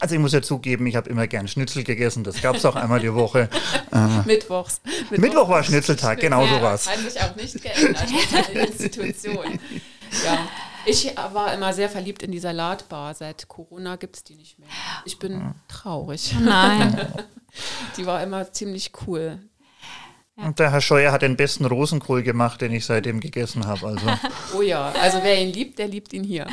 Also 0.00 0.14
ich 0.14 0.20
muss 0.20 0.32
ja 0.32 0.40
zugeben, 0.40 0.86
ich 0.86 0.96
habe 0.96 1.10
immer 1.10 1.26
gern 1.26 1.46
Schnitzel 1.46 1.84
gegessen. 1.84 2.24
Das 2.24 2.40
gab 2.40 2.56
es 2.56 2.64
auch 2.64 2.76
einmal 2.76 3.00
die 3.00 3.12
Woche. 3.12 3.50
Mittwochs. 4.24 4.80
Mittwoch 5.10 5.50
war 5.50 5.62
Schnitzeltag, 5.62 6.20
genau 6.20 6.44
ja, 6.46 6.58
sowas. 6.58 6.88
Hat 6.88 6.98
sich 6.98 7.20
auch 7.20 7.36
nicht 7.36 7.62
geändert 7.62 8.08
der 8.54 8.68
Institution. 8.68 9.60
Ja. 10.26 10.46
Ich 10.84 11.14
war 11.16 11.52
immer 11.54 11.72
sehr 11.72 11.88
verliebt 11.88 12.22
in 12.22 12.32
die 12.32 12.38
Salatbar. 12.38 13.14
Seit 13.14 13.48
Corona 13.48 13.96
gibt 13.96 14.16
es 14.16 14.24
die 14.24 14.34
nicht 14.34 14.58
mehr. 14.58 14.68
Ich 15.04 15.18
bin 15.18 15.54
traurig. 15.68 16.34
Nein. 16.40 17.08
Die 17.98 18.06
war 18.06 18.22
immer 18.22 18.50
ziemlich 18.50 18.92
cool. 19.06 19.38
Und 20.44 20.58
der 20.58 20.72
Herr 20.72 20.80
Scheuer 20.80 21.12
hat 21.12 21.22
den 21.22 21.36
besten 21.36 21.64
Rosenkohl 21.64 22.22
gemacht, 22.22 22.60
den 22.60 22.72
ich 22.72 22.84
seitdem 22.84 23.20
gegessen 23.20 23.66
habe. 23.66 23.86
Also 23.86 24.06
Oh 24.56 24.62
ja, 24.62 24.92
also 25.00 25.18
wer 25.22 25.40
ihn 25.40 25.52
liebt, 25.52 25.78
der 25.78 25.88
liebt 25.88 26.12
ihn 26.12 26.24
hier. 26.24 26.46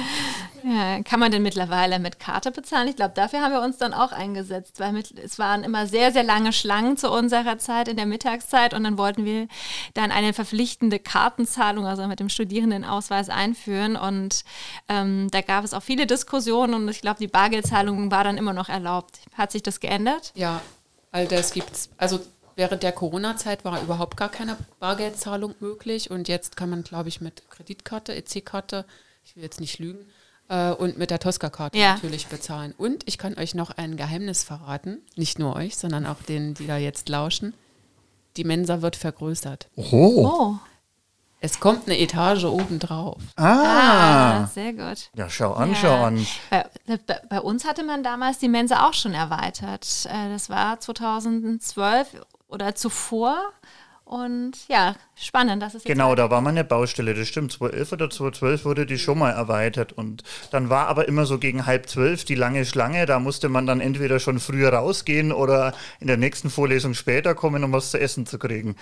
Ja, 0.64 1.02
kann 1.04 1.20
man 1.20 1.32
denn 1.32 1.42
mittlerweile 1.42 2.00
mit 2.00 2.20
Karte 2.20 2.52
bezahlen? 2.52 2.88
Ich 2.88 2.96
glaube, 2.96 3.14
dafür 3.16 3.42
haben 3.42 3.54
wir 3.54 3.62
uns 3.62 3.78
dann 3.78 3.94
auch 3.94 4.12
eingesetzt, 4.12 4.80
weil 4.80 4.92
mit, 4.92 5.18
es 5.18 5.40
waren 5.40 5.64
immer 5.64 5.88
sehr, 5.88 6.12
sehr 6.12 6.24
lange 6.24 6.54
Schlangen 6.54 6.98
zu 6.98 7.10
unserer 7.10 7.58
Zeit 7.58 7.88
in 7.88 7.98
der 7.98 8.06
Mittagszeit 8.06 8.74
und 8.74 8.84
dann 8.84 8.98
wollten 8.98 9.26
wir 9.26 9.48
dann 9.94 10.12
eine 10.12 10.34
verpflichtende 10.34 11.00
Kartenzahlung, 11.00 11.86
also 11.86 12.08
mit 12.08 12.20
dem 12.20 12.30
Studierendenausweis 12.30 13.30
einführen 13.30 13.96
und 13.96 14.44
ähm, 14.88 15.30
da 15.32 15.42
gab 15.42 15.64
es 15.64 15.74
auch 15.74 15.84
viele 15.84 16.06
Diskussionen 16.06 16.74
und 16.74 16.90
ich 16.90 17.02
glaube, 17.02 17.20
die 17.20 17.28
Bargeldzahlung 17.28 18.12
war 18.12 18.24
dann 18.24 18.38
immer 18.38 18.54
noch 18.54 18.70
erlaubt. 18.70 19.20
Hat 19.36 19.52
sich 19.52 19.64
das 19.64 19.80
geändert? 19.80 20.32
Ja, 20.36 20.62
all 21.12 21.26
das 21.26 21.54
gibt's. 21.54 21.90
Also 21.98 22.20
während 22.60 22.84
der 22.84 22.92
Corona-Zeit 22.92 23.64
war 23.64 23.82
überhaupt 23.82 24.18
gar 24.18 24.28
keine 24.30 24.58
Bargeldzahlung 24.80 25.56
möglich 25.62 26.12
und 26.12 26.28
jetzt 26.28 26.58
kann 26.58 26.70
man, 26.70 26.84
glaube 26.84 27.08
ich, 27.10 27.22
mit 27.22 27.50
Kreditkarte, 27.50 28.14
EC-Karte, 28.14 28.86
ich 29.24 29.36
will 29.36 29.44
jetzt 29.44 29.62
nicht 29.62 29.80
lügen, 29.80 30.06
äh, 30.50 30.72
und 30.72 30.98
mit 30.98 31.10
der 31.10 31.20
Tosca-Karte 31.20 31.78
Ja. 31.78 31.94
natürlich 31.94 32.28
bezahlen. 32.28 32.74
Und 32.78 33.04
ich 33.08 33.18
kann 33.18 33.38
euch 33.38 33.56
noch 33.56 33.72
ein 33.72 33.96
Geheimnis 33.96 34.44
verraten, 34.44 35.00
nicht 35.16 35.40
nur 35.40 35.56
euch, 35.56 35.78
sondern 35.78 36.06
auch 36.06 36.22
denen, 36.28 36.54
die 36.54 36.68
da 36.68 36.76
jetzt 36.78 37.08
lauschen. 37.08 37.54
Die 38.36 38.44
Mensa 38.44 38.82
wird 38.82 38.96
vergrößert. 38.98 39.70
oh. 39.78 40.28
Oh, 40.28 40.56
Es 41.42 41.62
kommt 41.62 41.88
eine 41.88 41.98
Etage 41.98 42.44
oben 42.44 42.80
drauf. 42.80 43.22
Ah. 43.38 44.42
ah, 44.44 44.48
sehr 44.54 44.74
gut. 44.74 45.10
Ja, 45.16 45.30
schau 45.30 45.54
an, 45.54 45.70
Ja. 45.70 45.76
schau 45.78 45.94
an. 46.04 46.28
Bei, 46.50 46.66
bei, 47.08 47.22
bei 47.30 47.40
uns 47.40 47.64
hatte 47.66 47.84
man 47.84 48.04
damals 48.04 48.40
die 48.40 48.50
Mensa 48.50 48.86
auch 48.86 48.94
schon 48.94 49.14
erweitert. 49.14 49.88
Äh, 50.12 50.30
Das 50.34 50.50
war 50.50 50.82
2012 50.82 52.08
oder 52.50 52.76
zuvor. 52.76 53.54
Und 54.04 54.68
ja, 54.68 54.96
spannend, 55.14 55.62
dass 55.62 55.76
es 55.76 55.84
jetzt 55.84 55.92
Genau, 55.94 56.16
da 56.16 56.32
war 56.32 56.42
mal 56.42 56.50
eine 56.50 56.64
Baustelle, 56.64 57.14
das 57.14 57.28
stimmt. 57.28 57.52
2011 57.52 57.92
oder 57.92 58.10
2012 58.10 58.66
wurde 58.66 58.86
die 58.88 58.98
schon 58.98 59.20
mal 59.20 59.30
erweitert. 59.30 59.94
Und 59.94 60.24
dann 60.50 60.72
war 60.72 60.88
aber 60.88 61.08
immer 61.08 61.28
so 61.28 61.38
gegen 61.38 61.68
halb 61.68 61.88
zwölf 61.88 62.26
die 62.26 62.34
lange 62.34 62.66
Schlange. 62.66 63.06
Da 63.06 63.20
musste 63.20 63.50
man 63.50 63.68
dann 63.68 63.80
entweder 63.80 64.20
schon 64.20 64.40
früher 64.40 64.74
rausgehen 64.74 65.32
oder 65.32 65.76
in 66.00 66.08
der 66.08 66.18
nächsten 66.18 66.50
Vorlesung 66.50 66.96
später 66.96 67.36
kommen, 67.36 67.64
um 67.64 67.72
was 67.72 67.92
zu 67.92 68.00
essen 68.00 68.26
zu 68.26 68.40
kriegen. 68.40 68.76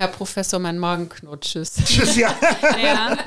Herr 0.00 0.08
Professor, 0.08 0.58
mein 0.58 0.78
Magen 0.78 1.10
knurrt. 1.10 1.42
Tschüss. 1.42 1.74
Tschüss, 1.84 2.16
ja. 2.16 2.34
Ja. 2.82 3.14
genau. 3.14 3.22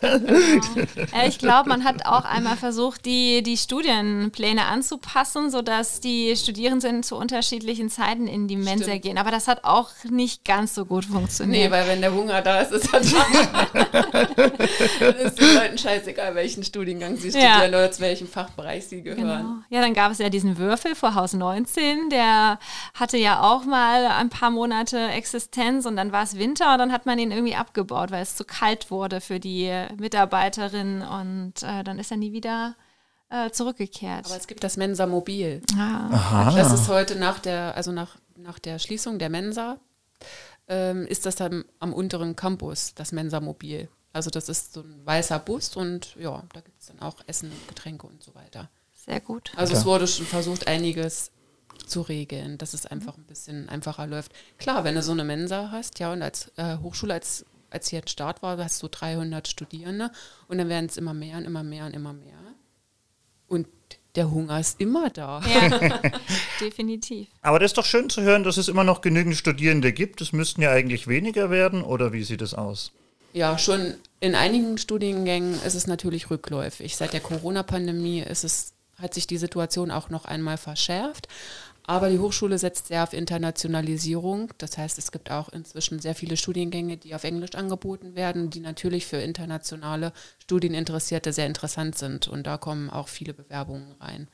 Äh, 1.12 1.28
Ich 1.28 1.38
glaube, 1.38 1.68
man 1.68 1.82
hat 1.82 2.06
auch 2.06 2.24
einmal 2.24 2.56
versucht, 2.56 3.04
die, 3.04 3.42
die 3.42 3.56
Studienpläne 3.56 4.64
anzupassen, 4.66 5.50
sodass 5.50 5.98
die 6.00 6.36
Studierenden 6.36 7.02
zu 7.02 7.16
unterschiedlichen 7.16 7.90
Zeiten 7.90 8.28
in 8.28 8.46
die 8.46 8.56
Mensa 8.56 8.84
Stimmt. 8.84 9.02
gehen. 9.02 9.18
Aber 9.18 9.30
das 9.32 9.48
hat 9.48 9.64
auch 9.64 9.90
nicht 10.08 10.44
ganz 10.44 10.74
so 10.74 10.84
gut 10.84 11.06
Nee, 11.08 11.14
funktioniert. 11.16 11.70
weil 11.72 11.88
wenn 11.88 12.00
der 12.00 12.12
Hunger 12.14 12.42
da 12.42 12.60
ist, 12.60 12.70
ist 12.72 12.92
er 12.94 13.00
da. 13.00 13.66
Dann 15.00 15.16
ist 15.16 15.40
den 15.40 15.54
Leuten 15.54 15.78
scheißegal, 15.78 16.34
welchen 16.36 16.62
Studiengang 16.62 17.16
sie 17.16 17.30
Ja. 17.30 17.54
studieren 17.54 17.70
oder 17.70 17.90
zu 17.90 18.00
welchem 18.02 18.28
Fachbereich 18.28 18.86
sie 18.86 19.02
gehören. 19.02 19.20
Genau. 19.20 19.44
Ja, 19.70 19.80
dann 19.80 19.94
gab 19.94 20.12
es 20.12 20.18
ja 20.18 20.28
diesen 20.28 20.58
Würfel 20.58 20.94
vor 20.94 21.14
Haus 21.16 21.32
19, 21.32 22.10
der 22.10 22.58
hatte 22.94 23.16
ja 23.16 23.40
auch 23.42 23.64
mal 23.64 24.06
ein 24.06 24.28
paar 24.28 24.50
Monate 24.50 24.98
Existenz 25.08 25.86
und 25.86 25.96
dann 25.96 26.03
war 26.12 26.22
es 26.24 26.36
Winter 26.38 26.72
und 26.72 26.78
dann 26.78 26.92
hat 26.92 27.06
man 27.06 27.18
ihn 27.18 27.30
irgendwie 27.30 27.54
abgebaut, 27.54 28.10
weil 28.10 28.22
es 28.22 28.36
zu 28.36 28.44
kalt 28.44 28.90
wurde 28.90 29.20
für 29.20 29.38
die 29.40 29.70
Mitarbeiterin 29.98 31.02
und 31.02 31.62
äh, 31.62 31.84
dann 31.84 31.98
ist 31.98 32.10
er 32.10 32.16
nie 32.16 32.32
wieder 32.32 32.74
äh, 33.30 33.50
zurückgekehrt. 33.50 34.26
Aber 34.26 34.36
es 34.36 34.46
gibt 34.46 34.64
das 34.64 34.76
Mensa 34.76 35.06
Mobil. 35.06 35.60
ah, 35.78 36.52
Das 36.56 36.72
ist 36.72 36.88
heute 36.88 37.16
nach 37.16 37.38
der, 37.38 37.74
also 37.76 37.92
nach, 37.92 38.16
nach 38.36 38.58
der 38.58 38.78
Schließung 38.78 39.18
der 39.18 39.30
Mensa, 39.30 39.78
ähm, 40.68 41.06
ist 41.06 41.26
das 41.26 41.36
dann 41.36 41.64
am 41.78 41.92
unteren 41.92 42.36
Campus, 42.36 42.94
das 42.94 43.12
Mensa 43.12 43.40
Mobil. 43.40 43.88
Also 44.12 44.30
das 44.30 44.48
ist 44.48 44.72
so 44.74 44.80
ein 44.80 45.04
weißer 45.04 45.38
Bus 45.40 45.76
und 45.76 46.14
ja, 46.16 46.42
da 46.52 46.60
gibt 46.60 46.80
es 46.80 46.86
dann 46.86 47.00
auch 47.00 47.16
Essen, 47.26 47.50
Getränke 47.68 48.06
und 48.06 48.22
so 48.22 48.34
weiter. 48.34 48.68
sehr 48.94 49.20
gut. 49.20 49.52
Also 49.56 49.74
es 49.74 49.80
Ja. 49.80 49.84
wurde 49.86 50.06
schon 50.06 50.24
versucht, 50.24 50.66
einiges 50.66 51.30
zu 51.78 52.02
regeln, 52.02 52.58
dass 52.58 52.74
es 52.74 52.86
einfach 52.86 53.16
ein 53.16 53.24
bisschen 53.24 53.68
einfacher 53.68 54.06
läuft. 54.06 54.32
Klar, 54.58 54.84
wenn 54.84 54.94
du 54.94 55.02
so 55.02 55.12
eine 55.12 55.24
Mensa 55.24 55.70
hast, 55.70 55.98
ja, 55.98 56.12
und 56.12 56.22
als 56.22 56.52
äh, 56.56 56.78
Hochschule, 56.78 57.14
als, 57.14 57.44
als 57.70 57.88
hier 57.88 58.00
ein 58.00 58.08
Start 58.08 58.42
war, 58.42 58.58
hast 58.58 58.82
du 58.82 58.88
300 58.88 59.48
Studierende 59.48 60.10
und 60.48 60.58
dann 60.58 60.68
werden 60.68 60.86
es 60.86 60.96
immer 60.96 61.14
mehr 61.14 61.38
und 61.38 61.44
immer 61.44 61.62
mehr 61.62 61.86
und 61.86 61.94
immer 61.94 62.12
mehr. 62.12 62.34
Und 63.46 63.66
der 64.14 64.30
Hunger 64.30 64.60
ist 64.60 64.80
immer 64.80 65.10
da. 65.10 65.42
Ja, 65.42 66.00
definitiv. 66.60 67.28
Aber 67.42 67.58
das 67.58 67.72
ist 67.72 67.78
doch 67.78 67.84
schön 67.84 68.08
zu 68.10 68.22
hören, 68.22 68.44
dass 68.44 68.56
es 68.56 68.68
immer 68.68 68.84
noch 68.84 69.00
genügend 69.00 69.36
Studierende 69.36 69.92
gibt. 69.92 70.20
Es 70.20 70.32
müssten 70.32 70.62
ja 70.62 70.70
eigentlich 70.70 71.08
weniger 71.08 71.50
werden, 71.50 71.82
oder 71.82 72.12
wie 72.12 72.22
sieht 72.22 72.42
es 72.42 72.54
aus? 72.54 72.92
Ja, 73.32 73.58
schon 73.58 73.94
in 74.20 74.36
einigen 74.36 74.78
Studiengängen 74.78 75.60
ist 75.64 75.74
es 75.74 75.88
natürlich 75.88 76.30
rückläufig. 76.30 76.96
Seit 76.96 77.12
der 77.12 77.20
Corona-Pandemie 77.20 78.20
ist 78.20 78.44
es, 78.44 78.74
hat 78.96 79.12
sich 79.12 79.26
die 79.26 79.38
Situation 79.38 79.90
auch 79.90 80.08
noch 80.08 80.24
einmal 80.24 80.56
verschärft. 80.56 81.26
Aber 81.86 82.08
die 82.08 82.18
Hochschule 82.18 82.58
setzt 82.58 82.88
sehr 82.88 83.02
auf 83.02 83.12
Internationalisierung. 83.12 84.52
Das 84.56 84.78
heißt, 84.78 84.96
es 84.96 85.12
gibt 85.12 85.30
auch 85.30 85.50
inzwischen 85.50 86.00
sehr 86.00 86.14
viele 86.14 86.36
Studiengänge, 86.38 86.96
die 86.96 87.14
auf 87.14 87.24
Englisch 87.24 87.54
angeboten 87.54 88.14
werden, 88.14 88.48
die 88.48 88.60
natürlich 88.60 89.06
für 89.06 89.18
internationale 89.18 90.12
Studieninteressierte 90.38 91.32
sehr 91.32 91.46
interessant 91.46 91.98
sind. 91.98 92.26
Und 92.26 92.46
da 92.46 92.56
kommen 92.56 92.88
auch 92.88 93.08
viele 93.08 93.34
Bewerbungen 93.34 93.92
rein. 94.00 94.28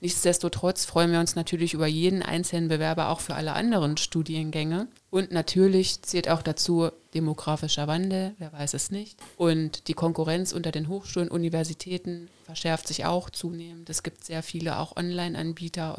Nichtsdestotrotz 0.00 0.84
freuen 0.84 1.12
wir 1.12 1.18
uns 1.18 1.34
natürlich 1.34 1.72
über 1.72 1.86
jeden 1.86 2.22
einzelnen 2.22 2.68
Bewerber 2.68 3.08
auch 3.08 3.20
für 3.20 3.34
alle 3.34 3.54
anderen 3.54 3.96
Studiengänge. 3.96 4.86
Und 5.10 5.32
natürlich 5.32 6.02
zählt 6.02 6.28
auch 6.28 6.42
dazu 6.42 6.90
demografischer 7.14 7.88
Wandel, 7.88 8.34
wer 8.38 8.52
weiß 8.52 8.74
es 8.74 8.90
nicht. 8.90 9.18
Und 9.36 9.88
die 9.88 9.94
Konkurrenz 9.94 10.52
unter 10.52 10.72
den 10.72 10.88
Hochschulen, 10.88 11.30
Universitäten 11.30 12.28
verschärft 12.44 12.86
sich 12.86 13.06
auch 13.06 13.30
zunehmend. 13.30 13.88
Es 13.88 14.02
gibt 14.02 14.24
sehr 14.24 14.42
viele 14.42 14.78
auch 14.78 14.96
Online-Anbieter, 14.96 15.96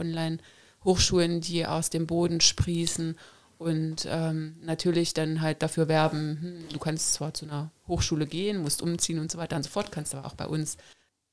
Online-Hochschulen, 0.85 1.41
die 1.41 1.65
aus 1.65 1.89
dem 1.89 2.07
Boden 2.07 2.41
sprießen 2.41 3.17
und 3.57 4.07
ähm, 4.07 4.55
natürlich 4.61 5.13
dann 5.13 5.41
halt 5.41 5.61
dafür 5.61 5.87
werben, 5.87 6.39
hm, 6.41 6.69
du 6.71 6.79
kannst 6.79 7.13
zwar 7.13 7.33
zu 7.33 7.45
einer 7.45 7.71
Hochschule 7.87 8.27
gehen, 8.27 8.61
musst 8.61 8.81
umziehen 8.81 9.19
und 9.19 9.31
so 9.31 9.37
weiter 9.37 9.55
und 9.55 9.63
so 9.63 9.69
fort, 9.69 9.91
kannst 9.91 10.13
aber 10.13 10.27
auch 10.27 10.35
bei 10.35 10.45
uns 10.45 10.77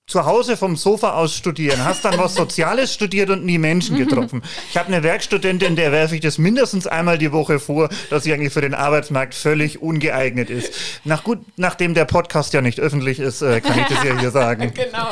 zu 0.08 0.26
Hause 0.26 0.56
vom 0.56 0.76
Sofa 0.76 1.12
aus 1.14 1.34
studieren, 1.34 1.84
hast 1.84 2.04
dann 2.04 2.18
was 2.18 2.34
Soziales 2.34 2.92
studiert 2.92 3.30
und 3.30 3.44
nie 3.44 3.56
Menschen 3.56 3.96
getroffen. 3.96 4.42
Ich 4.68 4.76
habe 4.76 4.88
eine 4.88 5.02
Werkstudentin, 5.04 5.76
der 5.76 5.92
werfe 5.92 6.16
ich 6.16 6.20
das 6.20 6.38
mindestens 6.38 6.88
einmal 6.88 7.18
die 7.18 7.30
Woche 7.32 7.60
vor, 7.60 7.88
dass 8.10 8.24
sie 8.24 8.32
eigentlich 8.32 8.52
für 8.52 8.60
den 8.60 8.74
Arbeitsmarkt 8.74 9.34
völlig 9.34 9.80
ungeeignet 9.80 10.50
ist. 10.50 10.74
Nach 11.04 11.22
gut, 11.22 11.38
nachdem 11.56 11.94
der 11.94 12.04
Podcast 12.04 12.52
ja 12.52 12.60
nicht 12.60 12.80
öffentlich 12.80 13.20
ist, 13.20 13.42
äh, 13.42 13.60
kann 13.60 13.78
ich 13.78 13.86
das 13.86 14.02
ja 14.02 14.18
hier 14.18 14.30
sagen. 14.32 14.72
genau, 14.74 15.08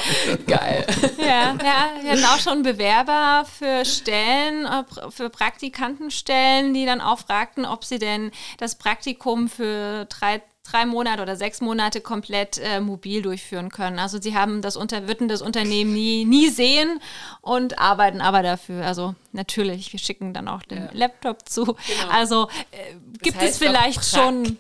geil. 0.46 0.85
Ja, 1.18 1.57
ja, 1.62 1.90
wir 2.03 2.11
hatten 2.11 2.24
auch 2.24 2.40
schon 2.40 2.62
Bewerber 2.62 3.46
für 3.59 3.85
Stellen, 3.85 4.66
für 5.11 5.31
Praktikantenstellen, 5.31 6.74
die 6.74 6.85
dann 6.85 7.00
auch 7.00 7.20
fragten, 7.20 7.64
ob 7.64 7.85
sie 7.85 8.00
denn 8.00 8.33
das 8.59 8.74
Praktikum 8.74 9.48
für 9.48 10.07
drei 10.07 10.42
drei 10.70 10.87
Monate 10.87 11.22
oder 11.22 11.37
sechs 11.37 11.61
Monate 11.61 12.00
komplett 12.00 12.59
äh, 12.59 12.80
mobil 12.80 13.22
durchführen 13.22 13.70
können. 13.70 13.98
Also 13.98 14.20
sie 14.20 14.35
haben 14.35 14.62
das 14.62 14.76
unter, 14.76 15.09
würden 15.09 15.28
das 15.28 15.42
Unternehmen 15.42 15.92
nie, 15.92 16.24
nie 16.24 16.48
sehen 16.48 17.00
und 17.40 17.78
arbeiten 17.78 18.20
aber 18.20 18.42
dafür. 18.42 18.85
Also 18.85 19.14
natürlich, 19.33 19.92
wir 19.92 20.00
schicken 20.00 20.35
dann 20.35 20.48
auch 20.48 20.62
den 20.62 20.85
ja. 20.85 20.90
Laptop 20.92 21.48
zu. 21.48 21.64
Genau. 21.64 22.12
Also 22.12 22.48
äh, 22.70 22.94
gibt 23.22 23.42
es 23.42 23.59
vielleicht 23.59 24.04
schon. 24.04 24.59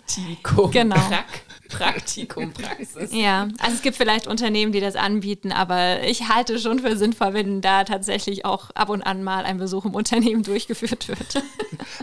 Genau. 0.72 0.96
Prakt 0.96 1.49
Praktikum, 1.70 2.52
Praxis. 2.52 3.10
Ja, 3.12 3.48
also 3.58 3.74
es 3.74 3.82
gibt 3.82 3.96
vielleicht 3.96 4.26
Unternehmen, 4.26 4.72
die 4.72 4.80
das 4.80 4.96
anbieten, 4.96 5.52
aber 5.52 6.02
ich 6.02 6.28
halte 6.28 6.58
schon 6.58 6.80
für 6.80 6.96
sinnvoll, 6.96 7.34
wenn 7.34 7.60
da 7.60 7.84
tatsächlich 7.84 8.44
auch 8.44 8.70
ab 8.74 8.88
und 8.88 9.02
an 9.02 9.22
mal 9.22 9.44
ein 9.44 9.58
Besuch 9.58 9.84
im 9.84 9.94
Unternehmen 9.94 10.42
durchgeführt 10.44 11.08
wird. 11.08 11.42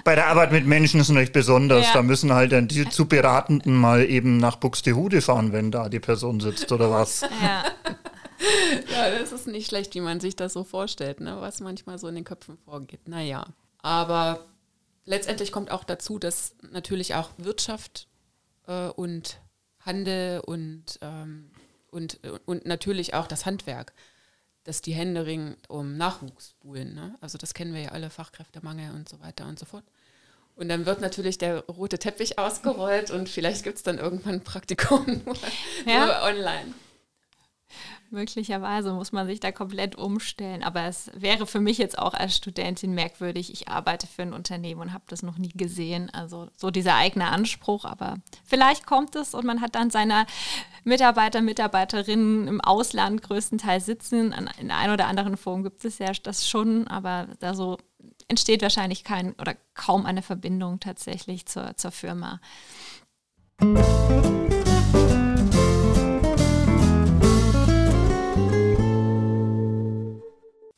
Bei 0.03 0.15
der 0.15 0.27
Arbeit 0.27 0.51
mit 0.51 0.65
Menschen 0.65 0.99
ist 0.99 1.07
es 1.07 1.09
natürlich 1.09 1.33
besonders. 1.33 1.85
Ja. 1.87 1.93
Da 1.93 2.01
müssen 2.01 2.33
halt 2.33 2.51
dann 2.51 2.67
die 2.67 2.89
zu 2.89 3.07
Beratenden 3.07 3.75
mal 3.75 4.03
eben 4.05 4.37
nach 4.37 4.55
Buxtehude 4.55 5.21
fahren, 5.21 5.51
wenn 5.53 5.71
da 5.71 5.89
die 5.89 5.99
Person 5.99 6.39
sitzt 6.39 6.71
oder 6.71 6.89
was. 6.89 7.21
Ja. 7.21 7.63
ja, 8.91 9.19
das 9.19 9.31
ist 9.31 9.47
nicht 9.47 9.67
schlecht, 9.67 9.93
wie 9.95 10.01
man 10.01 10.19
sich 10.19 10.35
das 10.35 10.53
so 10.53 10.63
vorstellt, 10.63 11.21
ne? 11.21 11.37
was 11.39 11.59
manchmal 11.59 11.97
so 11.99 12.07
in 12.07 12.15
den 12.15 12.23
Köpfen 12.23 12.57
vorgeht. 12.65 13.07
Naja, 13.07 13.45
aber 13.81 14.45
letztendlich 15.05 15.51
kommt 15.51 15.71
auch 15.71 15.83
dazu, 15.83 16.19
dass 16.19 16.55
natürlich 16.71 17.15
auch 17.15 17.29
Wirtschaft 17.37 18.07
äh, 18.67 18.89
und 18.89 19.39
Handel 19.87 20.41
und, 20.41 20.99
ähm, 21.01 21.49
und, 21.89 22.19
und 22.45 22.65
natürlich 22.67 23.15
auch 23.15 23.25
das 23.25 23.47
Handwerk, 23.47 23.93
dass 24.63 24.81
die 24.81 24.93
Hände 24.93 25.25
ringen 25.25 25.55
um 25.69 25.97
Nachwuchs 25.97 26.53
buhlen. 26.59 26.93
Ne? 26.93 27.15
Also 27.21 27.37
das 27.37 27.55
kennen 27.55 27.73
wir 27.73 27.81
ja 27.81 27.89
alle, 27.89 28.11
Fachkräftemangel 28.11 28.93
und 28.93 29.09
so 29.09 29.19
weiter 29.21 29.47
und 29.47 29.57
so 29.57 29.65
fort. 29.65 29.85
Und 30.55 30.69
dann 30.69 30.85
wird 30.85 31.01
natürlich 31.01 31.37
der 31.37 31.59
rote 31.65 31.97
Teppich 31.97 32.37
ausgerollt 32.37 33.09
und 33.09 33.29
vielleicht 33.29 33.63
gibt 33.63 33.77
es 33.77 33.83
dann 33.83 33.97
irgendwann 33.97 34.35
ein 34.35 34.43
Praktikum 34.43 35.21
ja. 35.87 36.05
nur 36.05 36.21
online. 36.21 36.73
Möglicherweise 38.09 38.93
muss 38.93 39.11
man 39.11 39.27
sich 39.27 39.39
da 39.39 39.51
komplett 39.51 39.95
umstellen. 39.97 40.63
Aber 40.63 40.83
es 40.83 41.11
wäre 41.13 41.45
für 41.45 41.59
mich 41.59 41.77
jetzt 41.77 41.97
auch 41.97 42.13
als 42.13 42.37
Studentin 42.37 42.93
merkwürdig. 42.93 43.51
Ich 43.51 43.67
arbeite 43.67 44.07
für 44.07 44.21
ein 44.21 44.33
Unternehmen 44.33 44.81
und 44.81 44.93
habe 44.93 45.03
das 45.07 45.23
noch 45.23 45.37
nie 45.37 45.51
gesehen. 45.53 46.09
Also 46.13 46.47
so 46.55 46.71
dieser 46.71 46.95
eigene 46.95 47.27
Anspruch. 47.27 47.85
Aber 47.85 48.17
vielleicht 48.45 48.85
kommt 48.85 49.15
es 49.15 49.33
und 49.33 49.45
man 49.45 49.61
hat 49.61 49.75
dann 49.75 49.89
seine 49.89 50.25
Mitarbeiter, 50.83 51.41
Mitarbeiterinnen 51.41 52.47
im 52.47 52.61
Ausland 52.61 53.21
größtenteils 53.21 53.85
sitzen. 53.85 54.33
In 54.59 54.71
einer 54.71 54.93
oder 54.93 55.07
anderen 55.07 55.35
Form 55.35 55.63
gibt 55.63 55.83
es 55.83 55.99
ja 55.99 56.11
das 56.23 56.47
schon. 56.47 56.87
Aber 56.87 57.27
da 57.39 57.53
so 57.53 57.77
entsteht 58.27 58.61
wahrscheinlich 58.61 59.03
kein 59.03 59.33
oder 59.33 59.55
kaum 59.73 60.05
eine 60.05 60.21
Verbindung 60.21 60.79
tatsächlich 60.79 61.45
zur, 61.45 61.75
zur 61.77 61.91
Firma. 61.91 62.39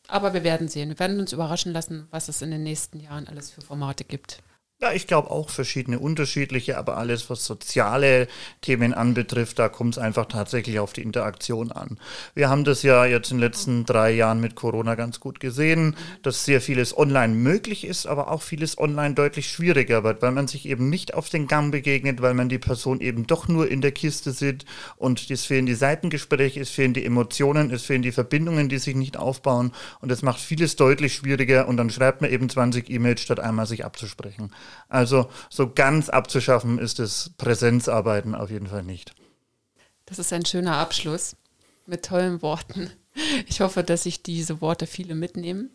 Aber 0.10 0.34
wir 0.34 0.44
werden 0.44 0.68
sehen. 0.68 0.90
Wir 0.90 1.00
werden 1.00 1.20
uns 1.20 1.34
überraschen 1.34 1.72
lassen, 1.72 2.08
was 2.12 2.30
es 2.30 2.42
in 2.42 2.52
den 2.52 2.64
nächsten 2.64 3.00
Jahren 3.00 3.28
alles 3.28 3.52
für 3.52 3.62
Formate 3.62 4.04
gibt. 4.04 4.42
Ja, 4.82 4.94
ich 4.94 5.08
glaube 5.08 5.30
auch 5.30 5.50
verschiedene 5.50 6.00
unterschiedliche, 6.00 6.78
aber 6.78 6.96
alles, 6.96 7.30
was 7.30 7.44
soziale 7.44 8.30
Themen 8.62 8.94
anbetrifft, 8.94 9.60
da 9.60 9.68
kommt 9.68 9.96
es 9.96 9.98
einfach 9.98 10.28
tatsächlich 10.28 10.80
auf 10.80 10.94
die 10.94 11.02
Interaktion 11.02 11.74
an. 11.74 12.00
Wir 12.34 12.48
haben 12.48 12.64
das 12.64 12.82
ja 12.82 13.04
jetzt 13.04 13.30
in 13.30 13.40
den 13.40 13.44
letzten 13.44 13.84
drei 13.84 14.12
Jahren 14.12 14.40
mit 14.40 14.56
Corona 14.56 14.96
ganz 14.96 15.20
gut 15.20 15.42
gesehen, 15.42 15.98
dass 16.24 16.46
sehr 16.46 16.62
vieles 16.62 16.98
online 16.98 17.36
möglich 17.36 17.86
ist, 17.86 18.06
aber 18.06 18.32
auch 18.32 18.42
vieles 18.42 18.78
online 18.78 19.16
deutlich 19.16 19.50
schwieriger 19.50 20.06
wird, 20.06 20.22
weil 20.22 20.32
man 20.32 20.48
sich 20.48 20.66
eben 20.66 20.90
nicht 20.90 21.14
auf 21.14 21.28
den 21.28 21.48
Gang 21.48 21.74
begegnet, 21.74 22.22
weil 22.22 22.34
man 22.34 22.48
die 22.48 22.58
Person 22.58 23.02
eben 23.02 23.28
doch 23.28 23.50
nur 23.50 23.70
in 23.70 23.82
der 23.82 23.92
Kiste 23.92 24.32
sieht 24.32 24.64
und 24.96 25.30
es 25.30 25.44
fehlen 25.44 25.66
die 25.66 25.76
Seitengespräche, 25.76 26.62
es 26.62 26.70
fehlen 26.70 26.94
die 26.94 27.04
Emotionen, 27.04 27.70
es 27.70 27.84
fehlen 27.84 28.02
die 28.02 28.14
Verbindungen, 28.14 28.70
die 28.70 28.78
sich 28.78 28.96
nicht 28.96 29.18
aufbauen 29.18 29.74
und 30.00 30.08
das 30.10 30.22
macht 30.22 30.40
vieles 30.40 30.78
deutlich 30.78 31.16
schwieriger 31.16 31.68
und 31.68 31.76
dann 31.76 31.90
schreibt 31.90 32.22
man 32.22 32.32
eben 32.32 32.48
20 32.50 32.90
E-Mails, 32.90 33.20
statt 33.20 33.42
einmal 33.42 33.66
sich 33.66 33.84
abzusprechen. 33.84 34.52
Also 34.88 35.30
so 35.50 35.72
ganz 35.72 36.10
abzuschaffen 36.10 36.80
ist 36.80 37.00
das 37.00 37.32
Präsenzarbeiten 37.38 38.36
auf 38.36 38.50
jeden 38.50 38.68
Fall 38.68 38.84
nicht. 38.84 39.14
Das 40.06 40.20
ist 40.20 40.34
ein 40.34 40.46
schöner 40.46 40.78
Abschluss 40.78 41.36
mit 41.86 42.06
tollen 42.06 42.42
Worten. 42.42 42.92
Ich 43.48 43.62
hoffe, 43.62 43.84
dass 43.84 44.04
sich 44.04 44.24
diese 44.24 44.62
Worte 44.62 44.88
viele 44.88 45.16
mitnehmen 45.16 45.70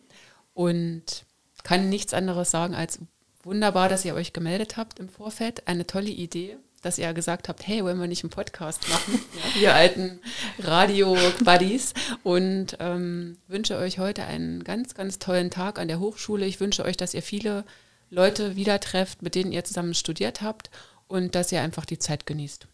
und 0.53 1.25
kann 1.63 1.89
nichts 1.89 2.13
anderes 2.13 2.51
sagen 2.51 2.75
als 2.75 2.99
wunderbar, 3.43 3.89
dass 3.89 4.05
ihr 4.05 4.15
euch 4.15 4.33
gemeldet 4.33 4.77
habt 4.77 4.99
im 4.99 5.09
Vorfeld. 5.09 5.67
Eine 5.67 5.85
tolle 5.85 6.09
Idee, 6.09 6.57
dass 6.81 6.97
ihr 6.97 7.13
gesagt 7.13 7.49
habt, 7.49 7.65
hey, 7.67 7.83
wollen 7.83 7.99
wir 7.99 8.07
nicht 8.07 8.23
einen 8.23 8.29
Podcast 8.29 8.87
machen? 8.89 9.19
Ja, 9.55 9.61
wir 9.61 9.75
alten 9.75 10.19
Radio-Buddies. 10.59 11.93
Und 12.23 12.77
ähm, 12.79 13.37
wünsche 13.47 13.77
euch 13.77 13.99
heute 13.99 14.23
einen 14.25 14.63
ganz, 14.63 14.95
ganz 14.95 15.19
tollen 15.19 15.49
Tag 15.49 15.79
an 15.79 15.87
der 15.87 15.99
Hochschule. 15.99 16.45
Ich 16.45 16.59
wünsche 16.59 16.83
euch, 16.83 16.97
dass 16.97 17.13
ihr 17.13 17.23
viele 17.23 17.63
Leute 18.09 18.55
wieder 18.55 18.79
trefft, 18.79 19.21
mit 19.21 19.35
denen 19.35 19.51
ihr 19.51 19.63
zusammen 19.63 19.93
studiert 19.93 20.41
habt 20.41 20.69
und 21.07 21.35
dass 21.35 21.51
ihr 21.51 21.61
einfach 21.61 21.85
die 21.85 21.99
Zeit 21.99 22.25
genießt. 22.25 22.67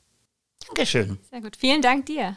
Dankeschön. 0.67 1.19
Sehr 1.29 1.41
gut. 1.41 1.55
Vielen 1.57 1.81
Dank 1.81 2.05
dir. 2.05 2.35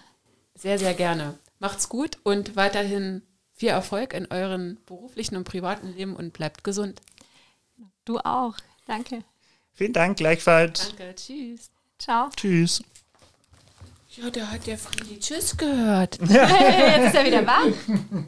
Sehr, 0.54 0.78
sehr 0.78 0.94
gerne. 0.94 1.38
Macht's 1.59 1.88
gut 1.88 2.18
und 2.22 2.57
weiterhin 2.57 3.22
viel 3.52 3.70
Erfolg 3.70 4.12
in 4.12 4.26
euren 4.30 4.78
beruflichen 4.87 5.37
und 5.37 5.44
privaten 5.44 5.94
Leben 5.94 6.16
und 6.16 6.33
bleibt 6.33 6.64
gesund. 6.64 7.00
Du 8.04 8.18
auch. 8.18 8.57
Danke. 8.87 9.22
Vielen 9.72 9.92
Dank, 9.92 10.16
gleichfalls. 10.16 10.88
Danke, 10.88 11.14
tschüss. 11.14 11.70
Ciao. 11.98 12.28
Tschüss. 12.37 12.83
Ja, 14.11 14.30
der 14.30 14.50
hat 14.50 14.66
ja 14.66 14.76
Friedi 14.76 15.18
Tschüss 15.18 15.57
gehört. 15.57 16.18
Ja. 16.28 16.46
Hey, 16.46 16.98
jetzt 17.02 17.09
ist 17.09 17.14
er 17.16 17.26
wieder 17.26 17.46
wach. 17.46 18.24